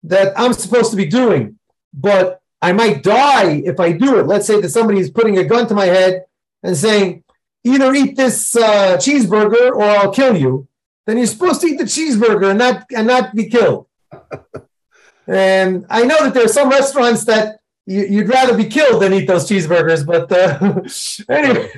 [0.02, 1.58] that I'm supposed to be doing,
[1.92, 4.26] but I might die if I do it.
[4.26, 6.24] Let's say that somebody is putting a gun to my head
[6.62, 7.24] and saying,
[7.64, 10.68] either eat this uh, cheeseburger or I'll kill you.
[11.06, 13.86] Then you're supposed to eat the cheeseburger and not and not be killed.
[15.26, 19.12] and I know that there are some restaurants that you, would rather be killed than
[19.12, 20.06] eat those cheeseburgers.
[20.06, 20.58] But uh,
[21.28, 21.70] anyway,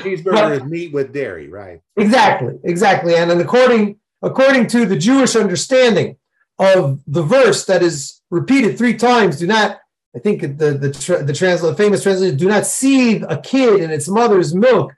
[0.00, 1.80] cheeseburger but, is meat with dairy, right?
[1.96, 3.16] Exactly, exactly.
[3.16, 6.16] And, and according according to the Jewish understanding
[6.58, 9.78] of the verse that is repeated three times, do not.
[10.14, 14.08] I think the the the translate, famous translation: "Do not seethe a kid in its
[14.08, 14.94] mother's milk.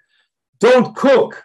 [0.60, 1.42] Don't cook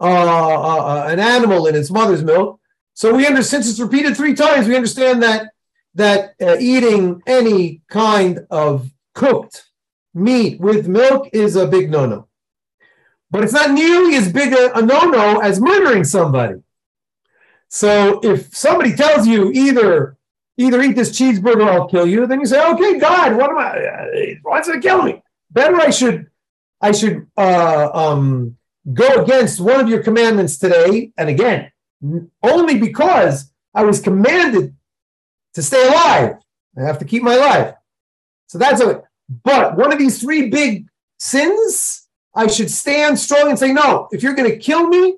[0.00, 2.60] uh, uh, uh an animal in its mother's milk."
[2.94, 5.52] So we understand since it's repeated three times, we understand that
[5.94, 9.70] that uh, eating any kind of cooked
[10.14, 12.28] meat with milk is a big no-no.
[13.30, 16.62] But it's not nearly as big a, a no-no as murdering somebody.
[17.68, 20.16] So if somebody tells you either
[20.56, 23.56] either eat this cheeseburger or I'll kill you, then you say, okay, God, what am
[23.56, 23.86] I?
[23.86, 25.22] Uh, why's it kill me?
[25.50, 26.26] Better I should
[26.80, 28.56] I should uh, um,
[28.92, 31.12] go against one of your commandments today.
[31.16, 31.70] And again,
[32.42, 34.74] only because I was commanded
[35.54, 36.36] to stay alive.
[36.78, 37.74] I have to keep my life.
[38.46, 39.02] So that's it.
[39.44, 40.86] But one of these three big
[41.18, 45.16] sins, I should stand strong and say, no, if you're going to kill me,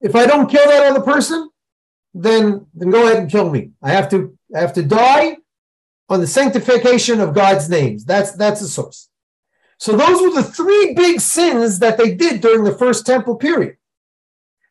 [0.00, 1.50] if I don't kill that other person,
[2.14, 3.70] then, then go ahead and kill me.
[3.82, 5.38] I have to, I have to die
[6.08, 8.04] on the sanctification of God's names.
[8.04, 9.08] That's, that's the source.
[9.78, 13.76] So those were the three big sins that they did during the first temple period.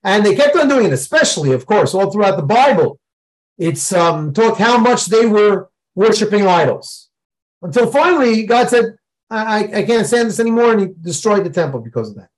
[0.03, 2.99] And they kept on doing it, especially, of course, all throughout the Bible.
[3.57, 7.09] It's um, talked how much they were worshiping idols.
[7.61, 8.97] Until finally, God said,
[9.29, 12.29] I, I can't stand this anymore, and he destroyed the temple because of that.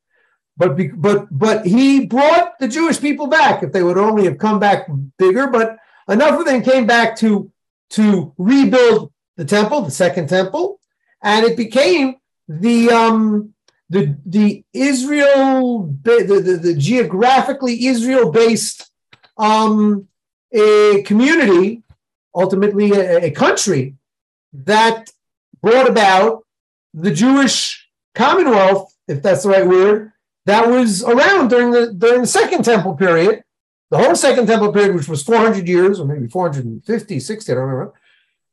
[0.58, 3.62] But but but he brought the Jewish people back.
[3.62, 7.52] If they would only have come back bigger, but enough of them came back to
[7.92, 10.80] to rebuild the temple, the second temple,
[11.22, 12.16] and it became
[12.48, 13.54] the um
[13.90, 18.92] the the Israel the the, the geographically Israel based
[19.38, 20.08] um
[20.52, 21.84] a community,
[22.34, 23.96] ultimately a, a country,
[24.54, 25.10] that
[25.62, 26.46] brought about
[26.94, 30.14] the Jewish Commonwealth, if that's the right word,
[30.46, 33.44] that was around during the during the Second Temple period,
[33.92, 37.64] the whole Second Temple period, which was 400 years, or maybe 450, 60, I don't
[37.64, 37.94] remember.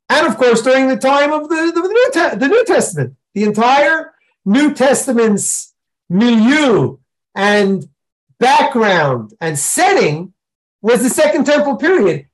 [0.08, 3.16] And of course, during the time of the, the, the, New, Te- the New Testament,
[3.34, 4.12] the entire
[4.44, 5.74] New Testament's
[6.08, 6.98] milieu
[7.34, 7.88] and
[8.38, 10.34] background and setting
[10.80, 12.26] was the Second Temple period.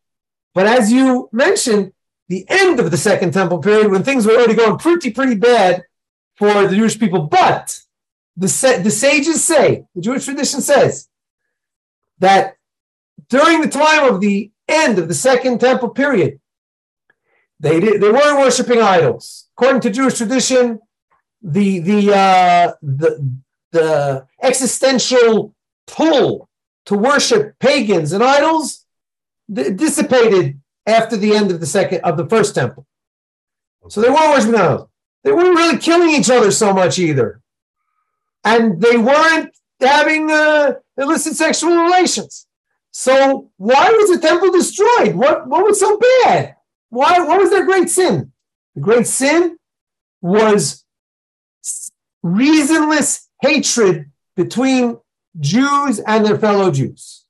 [0.54, 1.92] But as you mentioned,
[2.28, 5.84] the end of the Second Temple period, when things were already going pretty, pretty bad
[6.36, 7.22] for the Jewish people.
[7.22, 7.78] But
[8.36, 11.08] the, the sages say, the Jewish tradition says,
[12.18, 12.56] that
[13.28, 16.40] during the time of the end of the Second Temple period,
[17.60, 19.48] they did, they weren't worshiping idols.
[19.56, 20.80] According to Jewish tradition,
[21.42, 23.30] the the uh, the
[23.72, 25.54] the existential
[25.86, 26.48] pull
[26.86, 28.84] to worship pagans and idols
[29.52, 32.86] dissipated after the end of the second of the first temple.
[33.88, 34.88] So they weren't worshiping idols.
[35.24, 37.40] They weren't really killing each other so much either,
[38.44, 42.46] and they weren't having uh, illicit sexual relations.
[42.90, 45.14] So why was the temple destroyed?
[45.14, 46.56] What what was so bad?
[46.90, 48.32] Why what was their great sin?
[48.74, 49.58] The great sin
[50.20, 50.84] was
[52.22, 54.98] reasonless hatred between
[55.38, 57.24] Jews and their fellow Jews.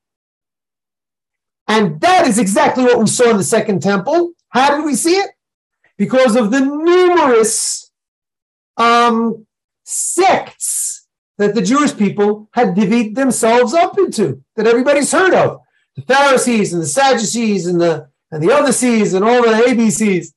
[1.67, 4.33] And that is exactly what we saw in the Second Temple.
[4.49, 5.31] How did we see it?
[5.99, 7.91] Because of the numerous
[8.77, 9.47] um,
[9.85, 15.61] sects that the Jewish people had divvied themselves up into, that everybody's heard of.
[15.97, 20.33] The Pharisees and the Sadducees and the and the other C's and all the ABCs.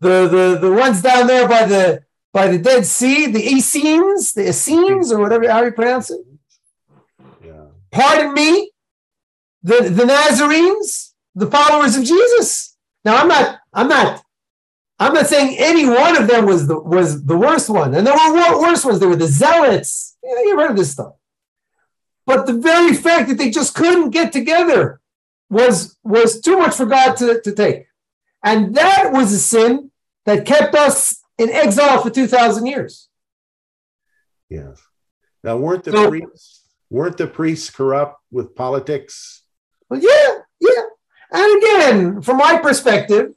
[0.00, 4.48] The, the, the ones down there by the by the Dead Sea, the Essenes, the
[4.48, 6.20] Essenes, or whatever how you pronounce it.
[7.44, 7.66] Yeah.
[7.90, 8.70] Pardon me,
[9.62, 12.76] the, the Nazarenes, the followers of Jesus.
[13.04, 14.22] Now I'm not, I'm not,
[14.98, 17.94] I'm not saying any one of them was the was the worst one.
[17.94, 19.00] And there were worse ones.
[19.00, 20.16] There were the zealots.
[20.22, 21.14] Yeah, you've heard of this stuff.
[22.26, 25.00] But the very fact that they just couldn't get together
[25.48, 27.86] was was too much for God to, to take.
[28.44, 29.90] And that was a sin
[30.26, 33.08] that kept us in exile for 2,000 years.
[34.48, 34.80] Yes.
[35.42, 36.56] Now, weren't the So- priests
[36.90, 39.42] weren't the priests corrupt with politics?
[39.88, 40.82] Well, yeah, yeah.
[41.32, 43.32] And again, from my perspective,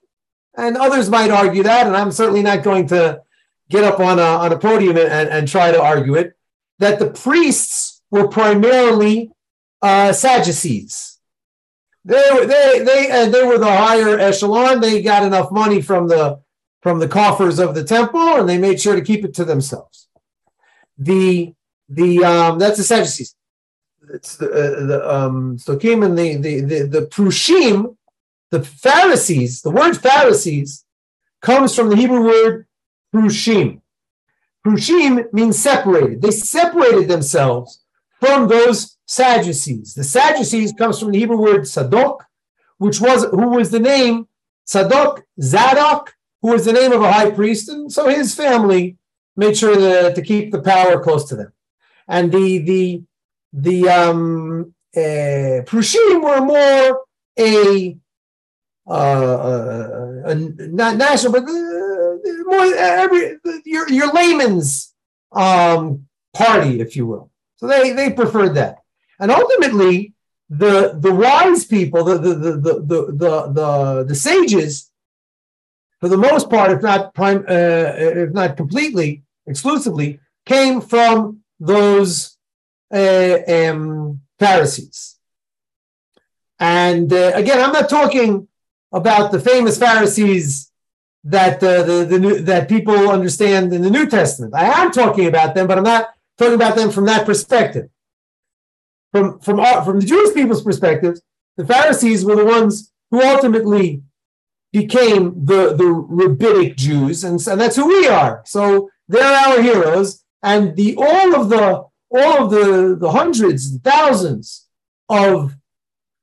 [0.57, 3.21] and others might argue that, and I'm certainly not going to
[3.69, 6.33] get up on a, on a podium and, and try to argue it,
[6.79, 9.31] that the priests were primarily
[9.81, 11.19] uh, Sadducees.
[12.05, 14.81] They, were- they, they, and they were the higher echelon.
[14.81, 16.39] They got enough money from the
[16.83, 20.07] from the coffers of the temple, and they made sure to keep it to themselves.
[20.97, 21.55] The
[21.89, 23.35] the um, that's the Sadducees
[24.09, 27.95] it's the, uh, the um Tzdukim and the the the, the Prushim,
[28.51, 29.61] the Pharisees.
[29.61, 30.85] The word Pharisees
[31.41, 32.67] comes from the Hebrew word
[33.13, 33.81] Prushim.
[34.65, 36.21] Prushim means separated.
[36.21, 37.83] They separated themselves
[38.19, 39.93] from those Sadducees.
[39.93, 42.19] The Sadducees comes from the Hebrew word Sadok,
[42.77, 44.27] which was who was the name
[44.65, 46.12] Sadok Zadok,
[46.43, 48.97] who was the name of a high priest, and so his family
[49.35, 51.51] made sure to, to keep the power close to them.
[52.07, 53.03] And the the
[53.53, 57.05] the um, uh, Prushim were more
[57.39, 57.97] a,
[58.85, 64.93] uh, uh, a not national, but uh, more every your your layman's
[65.31, 67.31] um, party, if you will.
[67.55, 68.79] So they they preferred that,
[69.17, 70.13] and ultimately
[70.49, 74.91] the the wise people, the the the the the, the, the sages,
[76.03, 77.93] for the most part, if not prime, uh,
[78.25, 82.37] if not completely, exclusively, came from those
[82.93, 85.15] uh, um, Pharisees.
[86.59, 88.49] And uh, again, I'm not talking
[88.91, 90.69] about the famous Pharisees
[91.23, 94.53] that uh, the, the new, that people understand in the New Testament.
[94.53, 97.87] I am talking about them, but I'm not talking about them from that perspective.
[99.13, 101.15] From from our, from the Jewish people's perspective,
[101.55, 104.03] the Pharisees were the ones who ultimately
[104.73, 108.41] became the the rabbinic Jews, and, and that's who we are.
[108.45, 114.67] So they're our heroes, and the all of the all of the, the hundreds, thousands
[115.09, 115.55] of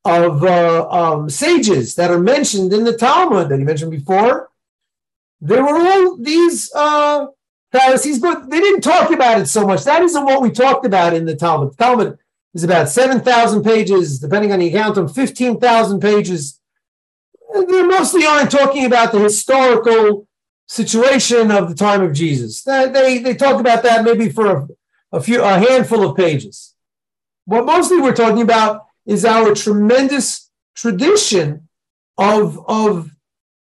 [0.05, 4.51] of uh, um, sages that are mentioned in the Talmud that you mentioned before,
[5.43, 7.27] they were all these uh,
[7.71, 9.85] Pharisees, but they didn't talk about it so much.
[9.85, 11.73] That isn't what we talked about in the Talmud.
[11.73, 12.19] The Talmud
[12.55, 16.60] is about 7,000 pages, depending on the account, on 15,000 pages.
[17.55, 20.27] And They mostly aren't talking about the historical
[20.67, 22.63] situation of the time of Jesus.
[22.63, 24.69] They, they, they talk about that maybe for a,
[25.13, 26.75] a few a handful of pages.
[27.45, 31.69] What mostly we're talking about is our tremendous tradition
[32.17, 33.11] of of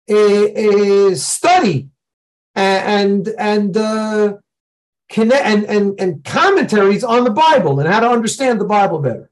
[0.08, 1.90] a, a study
[2.54, 4.38] and and uh,
[5.10, 9.32] connect and, and and commentaries on the Bible and how to understand the Bible better.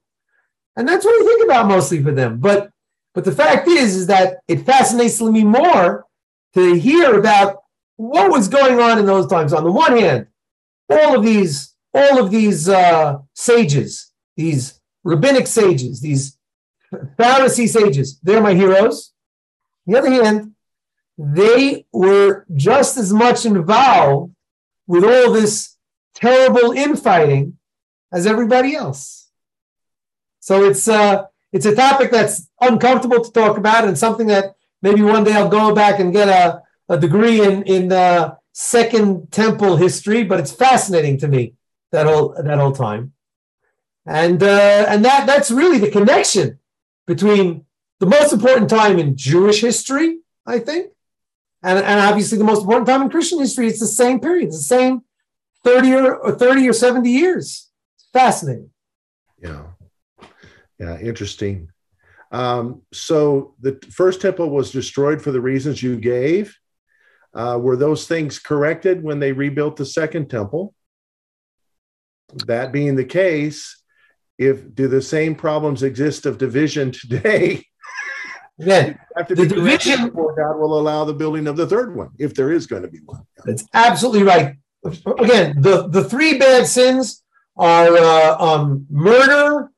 [0.75, 2.39] And that's what we think about mostly for them.
[2.39, 2.71] But
[3.17, 6.05] but the fact is is that it fascinates me more
[6.53, 7.63] to hear about
[7.95, 9.53] what was going on in those times.
[9.53, 10.27] On the one hand,
[10.87, 16.37] all of these all of these uh, sages, these rabbinic sages, these
[17.17, 19.13] Pharisee sages, they're my heroes.
[19.87, 20.51] On the other hand,
[21.17, 24.31] they were just as much involved
[24.85, 25.75] with all this
[26.13, 27.57] terrible infighting
[28.13, 29.31] as everybody else.
[30.39, 35.01] So it's uh, it's a topic that's uncomfortable to talk about, and something that maybe
[35.01, 39.77] one day I'll go back and get a, a degree in in uh, Second Temple
[39.77, 40.23] history.
[40.23, 41.53] But it's fascinating to me
[41.91, 43.13] that whole that whole time,
[44.05, 46.59] and uh, and that that's really the connection
[47.05, 47.65] between
[47.99, 50.91] the most important time in Jewish history, I think,
[51.63, 53.67] and, and obviously the most important time in Christian history.
[53.67, 55.01] It's the same period, it's the same
[55.63, 57.69] 30 or, or 30 or 70 years.
[57.95, 58.69] It's fascinating.
[59.41, 59.63] Yeah.
[60.79, 60.99] Yeah.
[60.99, 61.69] Interesting.
[62.31, 66.55] Um, so the first temple was destroyed for the reasons you gave.
[67.33, 70.73] Uh, were those things corrected when they rebuilt the second temple?
[72.45, 73.81] That being the case,
[74.37, 77.63] if do the same problems exist of division today?
[78.59, 82.33] Have to The division- before God will allow the building of the third one, if
[82.33, 83.21] there is going to be one.
[83.45, 84.55] that's absolutely right.
[85.19, 87.23] Again, the, the three bad sins
[87.55, 89.71] are uh, um, murder,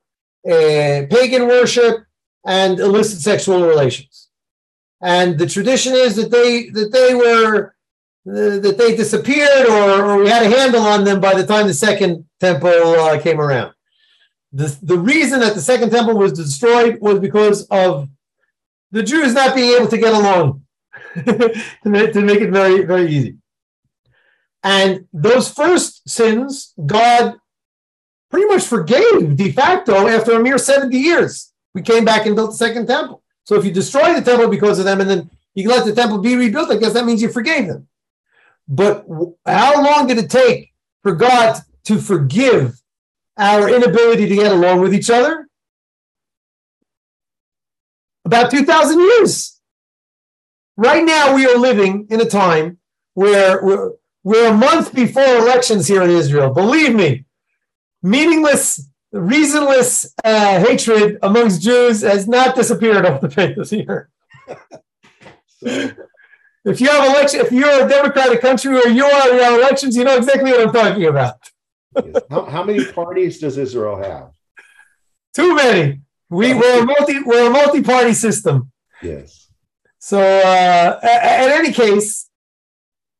[0.46, 2.04] uh, pagan worship,
[2.44, 4.28] and illicit sexual relations.
[5.02, 7.74] And the tradition is that they that they were
[8.24, 11.74] that they disappeared or, or we had a handle on them by the time the
[11.74, 13.72] second temple uh, came around.
[14.52, 18.08] The, the reason that the second temple was destroyed was because of
[18.90, 20.64] the Jews not being able to get along,
[21.14, 23.36] to, make, to make it very, very easy.
[24.62, 27.36] And those first sins, God
[28.30, 31.52] pretty much forgave de facto after a mere 70 years.
[31.74, 33.22] We came back and built the second temple.
[33.44, 36.18] So if you destroy the temple because of them and then you let the temple
[36.18, 37.88] be rebuilt, I guess that means you forgave them.
[38.68, 39.04] But
[39.44, 40.72] how long did it take
[41.02, 42.80] for God to forgive
[43.36, 45.48] our inability to get along with each other?
[48.24, 49.60] About 2,000 years.
[50.76, 52.78] Right now, we are living in a time
[53.14, 56.54] where we're, we're a month before elections here in Israel.
[56.54, 57.24] Believe me,
[58.02, 64.08] meaningless, reasonless uh, hatred amongst Jews has not disappeared off the the earth.
[66.64, 69.96] if you have election, if you're a democratic country or you are, you have elections,
[69.96, 71.34] you know exactly what I'm talking about.
[71.96, 72.22] yes.
[72.30, 74.30] how, how, many parties does Israel have?
[75.34, 76.00] Too many.
[76.28, 78.70] We, we're a multi we're a multi-party system.
[79.02, 79.48] Yes.
[79.98, 82.28] So uh, at, any case,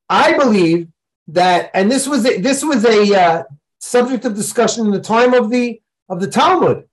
[0.08, 0.88] I believe
[1.28, 3.42] that, and this was a, this was a uh,
[3.80, 6.88] subject of discussion in the time of the of the Talmud.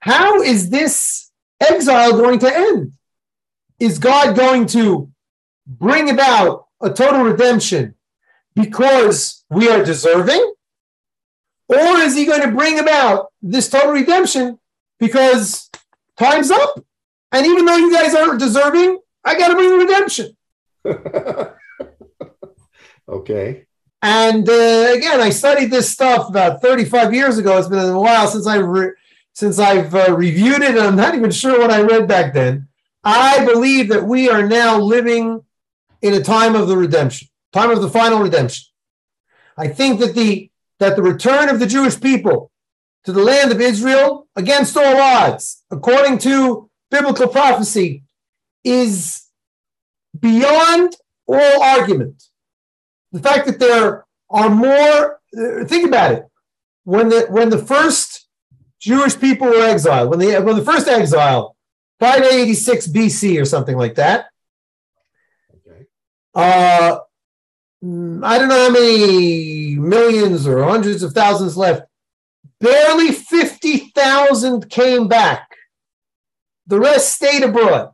[0.00, 1.30] How is this
[1.60, 2.92] exile going to end?
[3.80, 5.10] Is God going to
[5.66, 7.94] bring about a total redemption
[8.54, 10.54] because we are deserving?
[11.68, 14.58] Or is he going to bring about this total redemption
[14.98, 15.70] because
[16.16, 16.82] time's up?
[17.30, 20.34] And even though you guys aren't deserving, I got to bring redemption.
[23.08, 23.66] okay.
[24.02, 27.58] And uh, again, I studied this stuff about 35 years ago.
[27.58, 28.92] It's been a while since I re-
[29.32, 32.68] since I've uh, reviewed it, and I'm not even sure what I read back then.
[33.04, 35.44] I believe that we are now living
[36.02, 38.66] in a time of the redemption, time of the final redemption.
[39.56, 42.52] I think that the that the return of the Jewish people
[43.04, 48.04] to the land of Israel against all odds, according to biblical prophecy,
[48.62, 49.24] is
[50.18, 50.96] beyond
[51.26, 52.27] all argument.
[53.12, 55.20] The fact that there are more,
[55.66, 56.26] think about it.
[56.84, 58.28] When the when the first
[58.80, 61.56] Jewish people were exiled, when the when the first exile,
[62.00, 64.26] 586 BC or something like that,
[66.34, 66.98] uh,
[67.82, 71.82] I don't know how many millions or hundreds of thousands left.
[72.60, 75.48] Barely 50,000 came back.
[76.66, 77.90] The rest stayed abroad.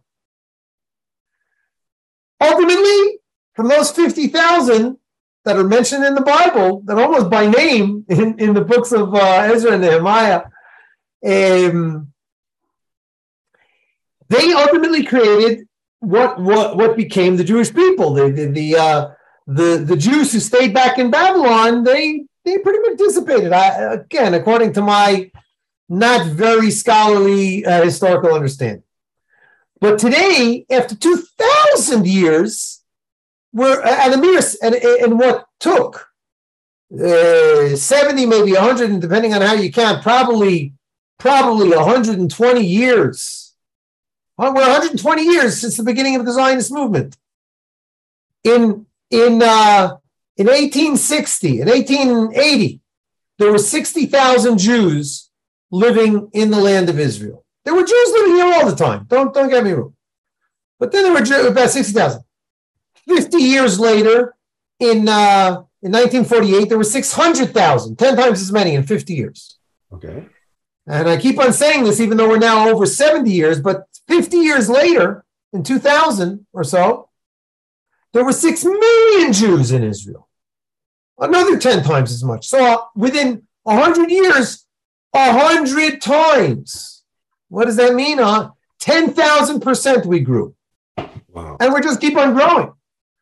[2.40, 3.18] Ultimately,
[3.54, 4.96] from those 50,000
[5.44, 9.14] that are mentioned in the Bible, that almost by name in, in the books of
[9.14, 10.42] uh, Ezra and Nehemiah,
[11.26, 12.12] um,
[14.28, 15.68] they ultimately created
[16.00, 18.14] what what what became the Jewish people.
[18.14, 19.10] The the the, uh,
[19.46, 23.52] the, the Jews who stayed back in Babylon, they they pretty much dissipated.
[23.52, 25.30] I, again, according to my
[25.88, 28.82] not very scholarly uh, historical understanding.
[29.80, 32.82] But today, after two thousand years,
[33.54, 36.08] we're at a and, and what took
[36.92, 40.74] uh, 70 maybe 100 and depending on how you count probably
[41.18, 43.44] probably 120 years
[44.36, 47.16] we're 120 years since the beginning of the Zionist movement.
[48.42, 49.96] In in uh,
[50.36, 52.80] in 1860, in 1880,
[53.38, 55.30] there were 60,000 Jews
[55.70, 57.44] living in the land of Israel.
[57.64, 59.06] There were Jews living here all the time.
[59.08, 59.94] Don't don't get me wrong.
[60.78, 62.22] But then there were about 60,000.
[63.08, 64.34] 50 years later,
[64.80, 69.58] in uh, in 1948, there were 600,000, 10 times as many in 50 years.
[69.92, 70.24] Okay.
[70.86, 74.38] And I keep on saying this, even though we're now over 70 years, but 50
[74.38, 77.10] years later, in 2000 or so,
[78.12, 80.28] there were 6 million Jews in Israel.
[81.18, 82.46] Another 10 times as much.
[82.46, 84.66] So within 100 years,
[85.10, 87.04] 100 times.
[87.48, 88.20] What does that mean?
[88.20, 88.50] Uh,
[88.80, 90.54] 10,000% we grew.
[91.28, 91.56] Wow.
[91.60, 92.72] And we just keep on growing.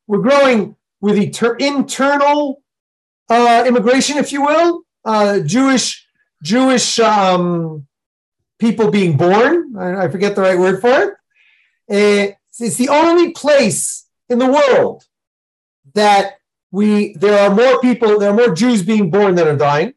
[0.06, 2.62] We're growing with inter- internal
[3.28, 6.06] uh, immigration, if you will, uh, Jewish
[6.42, 7.86] Jewish um,
[8.58, 9.76] people being born.
[9.78, 11.14] I, I, forget the right word for
[11.88, 12.30] it.
[12.30, 15.04] Uh, it's the only place in the world
[15.94, 16.34] that
[16.70, 19.94] we there are more people, there are more Jews being born than are dying,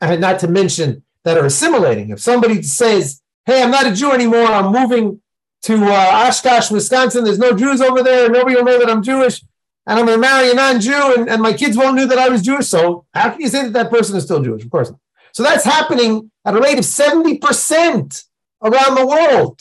[0.00, 2.10] and not to mention that are assimilating.
[2.10, 4.46] If somebody says, "Hey, I'm not a Jew anymore.
[4.46, 5.20] I'm moving
[5.62, 7.24] to uh, Oshkosh, Wisconsin.
[7.24, 8.28] There's no Jews over there.
[8.28, 9.42] Nobody will know that I'm Jewish."
[9.86, 12.28] and I'm going to marry a non-Jew, and, and my kids won't know that I
[12.28, 12.68] was Jewish.
[12.68, 14.64] So how can you say that that person is still Jewish?
[14.64, 15.00] Of course not.
[15.32, 18.24] So that's happening at a rate of 70%
[18.62, 19.60] around the world.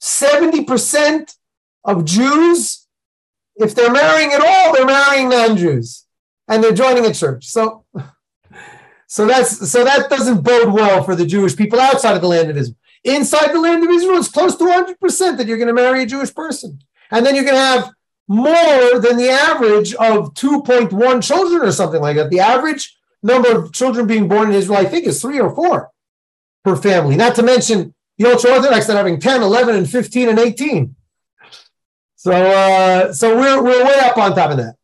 [0.00, 1.36] 70%
[1.84, 2.86] of Jews,
[3.56, 6.06] if they're marrying at all, they're marrying non-Jews
[6.48, 7.46] and they're joining a church.
[7.46, 7.84] So,
[9.06, 12.50] so that's so that doesn't bode well for the Jewish people outside of the land
[12.50, 12.76] of Israel.
[13.04, 16.06] Inside the land of Israel, it's close to 100% that you're going to marry a
[16.06, 16.80] Jewish person.
[17.10, 17.90] And then you're going to have
[18.28, 22.30] more than the average of 2.1 children or something like that.
[22.30, 25.90] The average number of children being born in Israel, I think, is three or four
[26.62, 27.16] per family.
[27.16, 30.94] Not to mention the ultra Orthodox that are having 10, 11, and 15 and 18.
[32.16, 34.76] So, uh, so we're, we're way up on top of that.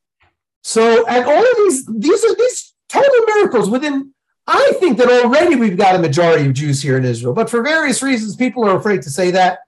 [0.62, 4.14] So, and all of these, these are these total miracles within
[4.46, 7.62] I think that already we've got a majority of Jews here in Israel, but for
[7.62, 9.60] various reasons, people are afraid to say that.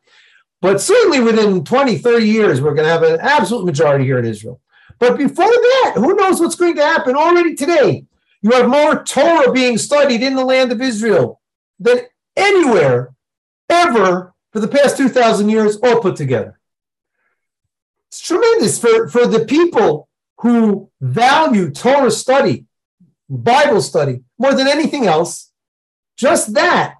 [0.60, 4.24] But certainly within 20, 30 years, we're going to have an absolute majority here in
[4.24, 4.60] Israel.
[4.98, 8.04] But before that, who knows what's going to happen already today?
[8.42, 11.40] You have more Torah being studied in the land of Israel
[11.78, 12.00] than
[12.36, 13.14] anywhere
[13.68, 16.58] ever for the past 2,000 years, all put together.
[18.08, 20.08] It's tremendous for, for the people
[20.38, 22.66] who value Torah study
[23.28, 25.50] Bible study more than anything else.
[26.16, 26.96] Just that.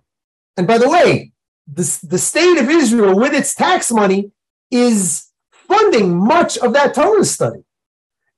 [0.57, 1.33] And by the way,
[1.67, 4.33] the, the state of Israel, with its tax money,
[4.71, 7.61] is funding much of that Torah study.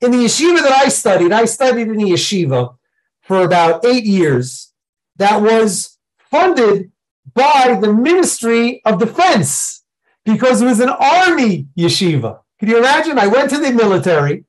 [0.00, 2.76] In the yeshiva that I studied, I studied in the yeshiva
[3.22, 4.72] for about eight years.
[5.16, 5.98] That was
[6.30, 6.90] funded
[7.34, 9.84] by the Ministry of Defense
[10.24, 12.40] because it was an army yeshiva.
[12.58, 13.18] Can you imagine?
[13.18, 14.44] I went to the military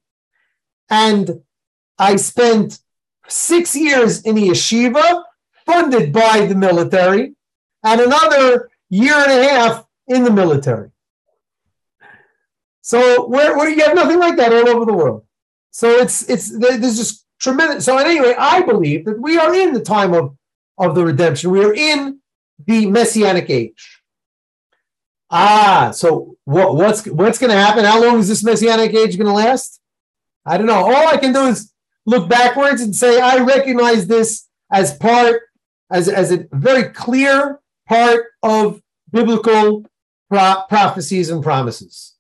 [0.90, 1.42] and
[1.98, 2.80] I spent
[3.32, 5.24] six years in a yeshiva
[5.66, 7.34] funded by the military,
[7.84, 10.92] and another year and a half in the military.
[12.82, 15.26] So where, where you have nothing like that all over the world.
[15.72, 17.86] So it's it's there's just tremendous.
[17.86, 20.36] So anyway, I believe that we are in the time of
[20.78, 21.52] of the redemption.
[21.52, 22.20] We are in
[22.66, 24.02] the messianic age.
[25.30, 27.86] Ah, so what, what's what's going to happen?
[27.86, 29.80] How long is this messianic age going to last?
[30.46, 30.74] I don't know.
[30.74, 31.71] All I can do is
[32.06, 35.42] look backwards and say, I recognize this as part,
[35.92, 38.82] as, as a very clear part of
[39.12, 39.86] biblical
[40.30, 42.16] pro- prophecies and promises.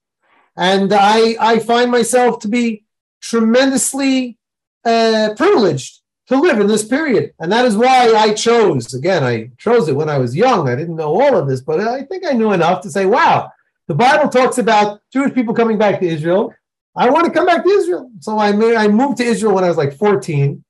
[0.57, 2.83] And I, I find myself to be
[3.21, 4.37] tremendously
[4.83, 7.33] uh, privileged to live in this period.
[7.39, 10.67] And that is why I chose, again, I chose it when I was young.
[10.67, 13.51] I didn't know all of this, but I think I knew enough to say, wow,
[13.87, 16.53] the Bible talks about Jewish people coming back to Israel.
[16.95, 18.11] I want to come back to Israel.
[18.19, 20.63] So I, I moved to Israel when I was like 14.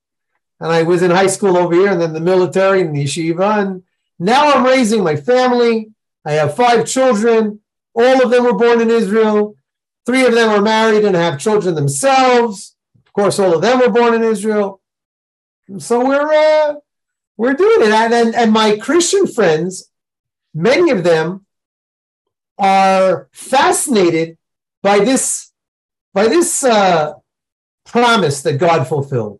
[0.60, 3.62] And I was in high school over here and then the military and the yeshiva.
[3.62, 3.84] And
[4.20, 5.92] now I'm raising my family.
[6.24, 7.60] I have five children.
[7.96, 9.56] All of them were born in Israel.
[10.06, 12.76] Three of them are married and have children themselves.
[13.06, 14.82] Of course, all of them were born in Israel.
[15.80, 16.76] So we're uh,
[17.38, 17.92] we're doing it.
[17.92, 19.90] And, and, and my Christian friends,
[20.54, 21.46] many of them
[22.60, 24.38] are fascinated
[24.84, 25.51] by this
[26.14, 27.14] by this uh,
[27.86, 29.40] promise that God fulfilled.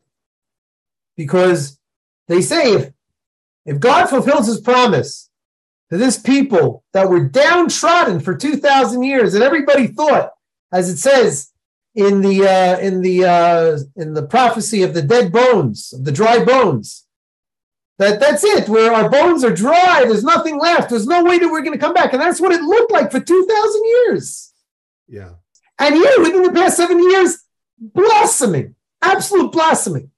[1.18, 1.80] Because
[2.28, 2.94] they say if,
[3.66, 5.30] if God fulfills his promise
[5.90, 10.32] to this people that were downtrodden for 2,000 years, and everybody thought,
[10.72, 11.52] as it says
[11.96, 16.12] in the, uh, in, the, uh, in the prophecy of the dead bones, of the
[16.12, 17.06] dry bones,
[17.98, 21.50] that that's it, where our bones are dry, there's nothing left, there's no way that
[21.50, 22.14] we're going to come back.
[22.14, 24.54] And that's what it looked like for 2,000 years.
[25.08, 25.34] Yeah.
[25.82, 27.40] And here, within the past seven years,
[27.80, 30.12] blossoming, absolute blossoming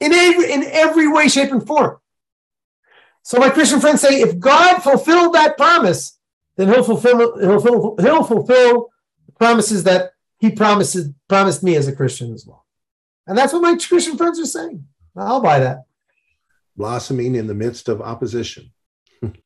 [0.00, 1.96] in every, in every way, shape, and form.
[3.22, 6.18] So my Christian friends say, if God fulfilled that promise,
[6.58, 8.90] then he'll fulfill, he'll fulfill, he'll fulfill
[9.24, 12.66] the promises that he promises, promised me as a Christian as well.
[13.26, 14.86] And that's what my Christian friends are saying.
[15.16, 15.84] I'll buy that.
[16.76, 18.72] Blossoming in the midst of opposition.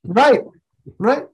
[0.03, 0.41] right,
[0.99, 1.27] right.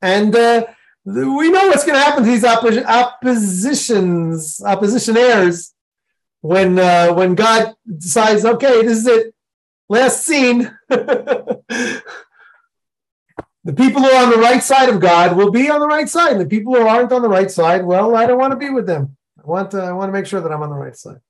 [0.00, 0.66] And uh,
[1.14, 5.72] we know what's going to happen to these oppositions, oppositions, oppositionaires
[6.40, 9.34] when uh, when God decides, okay, this is it,
[9.88, 10.70] last scene.
[10.88, 12.02] the
[13.74, 16.32] people who are on the right side of God will be on the right side,
[16.32, 18.70] and the people who aren't on the right side, well, I don't want to be
[18.70, 19.16] with them.
[19.42, 21.20] I want to, I want to make sure that I'm on the right side.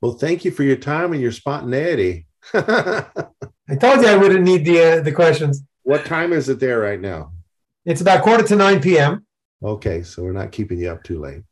[0.00, 2.26] Well, thank you for your time and your spontaneity.
[2.54, 5.64] I told you I wouldn't need the uh, the questions.
[5.82, 7.33] What time is it there right now?
[7.84, 9.26] It's about quarter to 9 p.m.
[9.62, 11.42] Okay, so we're not keeping you up too late.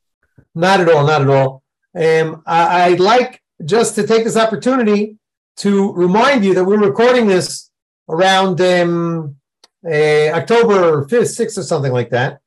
[0.55, 1.63] Not at all, not at all.
[1.95, 5.19] Um, I, I'd like just to take this opportunity
[5.59, 7.71] to remind you that we're recording this
[8.09, 9.37] around um,
[9.85, 12.41] uh, October 5th, 6th, or something like that.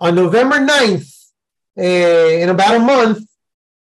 [0.00, 1.14] On November 9th,
[1.76, 3.26] in about a month,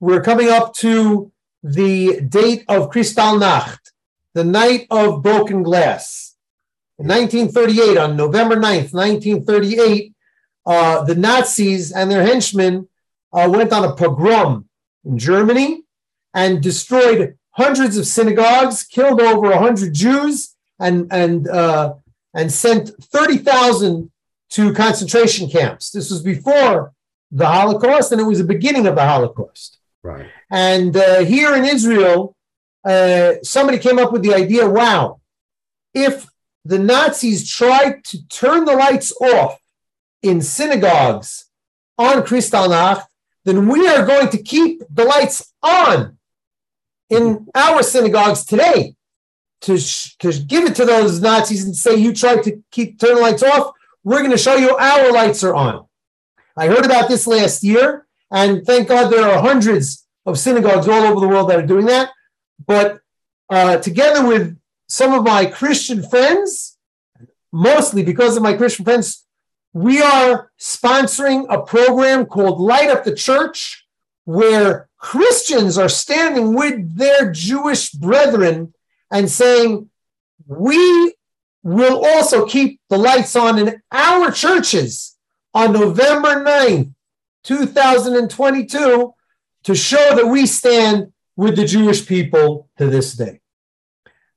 [0.00, 1.32] we're coming up to
[1.62, 3.78] the date of Kristallnacht,
[4.34, 6.25] the night of broken glass.
[6.98, 10.14] In 1938, on November 9th, 1938,
[10.64, 12.88] uh, the Nazis and their henchmen
[13.32, 14.66] uh, went on a pogrom
[15.04, 15.82] in Germany
[16.32, 21.94] and destroyed hundreds of synagogues, killed over 100 Jews, and, and, uh,
[22.34, 24.10] and sent 30,000
[24.50, 25.90] to concentration camps.
[25.90, 26.92] This was before
[27.30, 29.78] the Holocaust, and it was the beginning of the Holocaust.
[30.02, 30.26] Right.
[30.50, 32.36] And uh, here in Israel,
[32.84, 35.20] uh, somebody came up with the idea wow,
[35.92, 36.26] if
[36.66, 39.58] the Nazis tried to turn the lights off
[40.22, 41.46] in synagogues
[41.98, 43.04] on Kristallnacht,
[43.44, 46.18] then we are going to keep the lights on
[47.08, 48.96] in our synagogues today
[49.60, 49.78] to,
[50.18, 53.42] to give it to those Nazis and say, you tried to keep turn the lights
[53.42, 53.72] off.
[54.02, 55.86] We're going to show you our lights are on.
[56.56, 61.04] I heard about this last year, and thank God there are hundreds of synagogues all
[61.04, 62.10] over the world that are doing that.
[62.66, 63.00] But
[63.48, 64.58] uh, together with
[64.88, 66.76] some of my Christian friends,
[67.52, 69.24] mostly because of my Christian friends,
[69.72, 73.86] we are sponsoring a program called Light Up the Church,
[74.24, 78.72] where Christians are standing with their Jewish brethren
[79.10, 79.90] and saying,
[80.46, 81.14] We
[81.62, 85.16] will also keep the lights on in our churches
[85.52, 86.92] on November 9th,
[87.44, 89.14] 2022,
[89.64, 93.40] to show that we stand with the Jewish people to this day.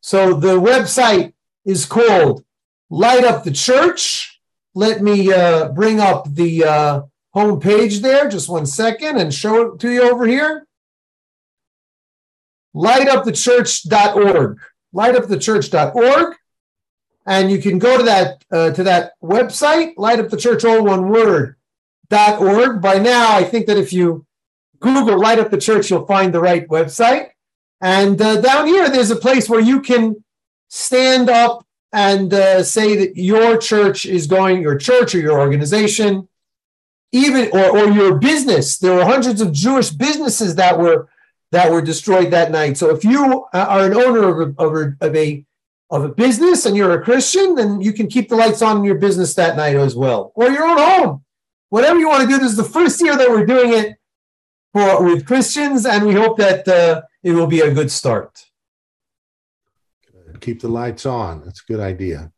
[0.01, 1.33] So the website
[1.65, 2.43] is called
[2.89, 4.39] Light Up the Church.
[4.73, 9.73] Let me uh, bring up the uh, home page there, just one second, and show
[9.73, 10.67] it to you over here.
[12.75, 14.59] Lightupthechurch.org.
[14.93, 16.35] Lightupthechurch.org.
[17.25, 20.83] And you can go to that uh, to that website, Light Up the Church, all
[20.83, 21.57] one word,
[22.09, 22.81] dot org.
[22.81, 24.25] By now, I think that if you
[24.79, 27.29] Google Light Up the Church, you'll find the right website.
[27.81, 30.23] And uh, down here, there's a place where you can
[30.67, 36.27] stand up and uh, say that your church is going, your church or your organization,
[37.11, 38.77] even or, or your business.
[38.77, 41.09] There were hundreds of Jewish businesses that were
[41.51, 42.77] that were destroyed that night.
[42.77, 45.45] So if you are an owner of a, of a, of a
[45.89, 48.83] of a business and you're a Christian, then you can keep the lights on in
[48.83, 51.23] your business that night as well, or your own home.
[51.69, 52.37] Whatever you want to do.
[52.37, 53.98] This is the first year that we're doing it
[54.73, 58.45] for with Christians, and we hope that uh, it will be a good start.
[60.39, 61.43] Keep the lights on.
[61.43, 62.31] That's a good idea.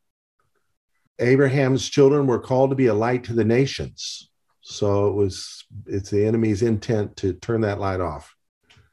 [1.20, 4.30] Abraham's children were called to be a light to the nations.
[4.62, 8.36] So it was it's the enemy's intent to turn that light off.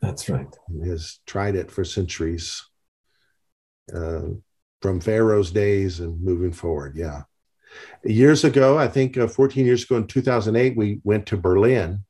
[0.02, 0.46] That's right.
[0.70, 2.62] He has tried it for centuries,
[3.94, 4.22] uh,
[4.80, 6.96] from Pharaoh's days and moving forward.
[6.96, 7.22] Yeah.
[8.04, 12.04] Years ago, I think uh, 14 years ago in 2008, we went to Berlin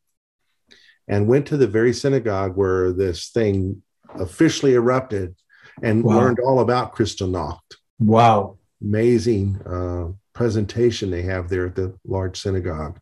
[1.08, 3.82] and went to the very synagogue where this thing
[4.14, 5.34] officially erupted
[5.82, 6.16] and wow.
[6.16, 7.60] learned all about Kristallnacht.
[7.98, 8.58] Wow.
[8.82, 13.00] Amazing uh, presentation they have there at the large synagogue.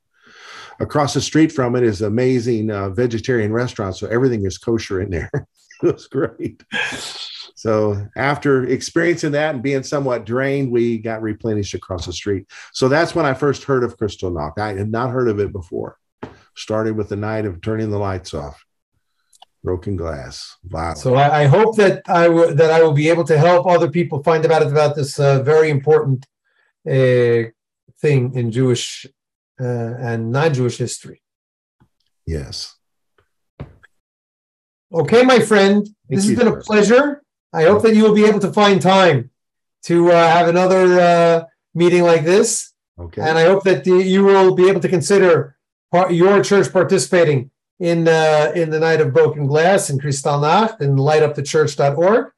[0.79, 5.11] Across the street from it is amazing uh, vegetarian restaurant, so everything is kosher in
[5.11, 5.31] there.
[5.83, 6.63] it was great.
[7.55, 12.47] So after experiencing that and being somewhat drained, we got replenished across the street.
[12.73, 14.59] So that's when I first heard of Kristallnacht.
[14.59, 15.97] I had not heard of it before
[16.57, 18.65] started with the night of turning the lights off.
[19.63, 20.57] Broken glass.
[20.65, 20.99] Violent.
[20.99, 23.91] so I, I, hope that i will that i will be able to help other
[23.91, 26.25] people find out about this uh, very important
[26.89, 27.51] uh,
[28.01, 29.07] thing in jewish
[29.61, 31.23] uh, and non-jewish history.
[32.27, 32.77] Yes.
[34.93, 35.85] Okay my friend.
[35.85, 37.23] Thank this has been a pleasure.
[37.53, 39.31] I hope that you will be able to find time
[39.85, 41.45] to uh, have another uh,
[41.75, 42.73] meeting like this.
[42.99, 43.23] Okay.
[43.23, 45.56] And i hope that you will be able to consider
[46.11, 52.33] your church participating in uh, in the night of broken glass in Kristallnacht and lightupthechurch.org.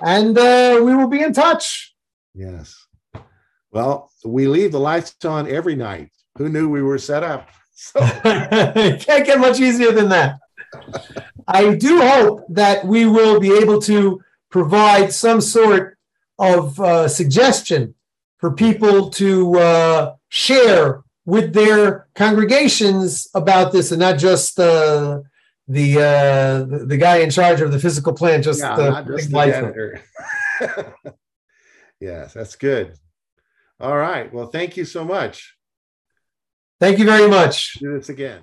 [0.00, 1.94] And uh, we will be in touch.
[2.34, 2.86] Yes.
[3.70, 6.10] Well, we leave the lights on every night.
[6.38, 7.48] Who knew we were set up?
[7.74, 8.00] So.
[8.22, 10.38] Can't get much easier than that.
[11.46, 14.20] I do hope that we will be able to
[14.50, 15.98] provide some sort
[16.38, 17.94] of uh, suggestion
[18.38, 25.20] for people to uh, share with their congregations about this and not just uh,
[25.68, 29.30] the uh, the, the guy in charge of the physical plant, just, yeah, uh, just
[29.30, 30.00] the
[32.00, 32.94] yes, that's good.
[33.80, 34.32] All right.
[34.32, 35.56] Well, thank you so much.
[36.80, 37.74] Thank you very much.
[37.74, 38.42] Do this again.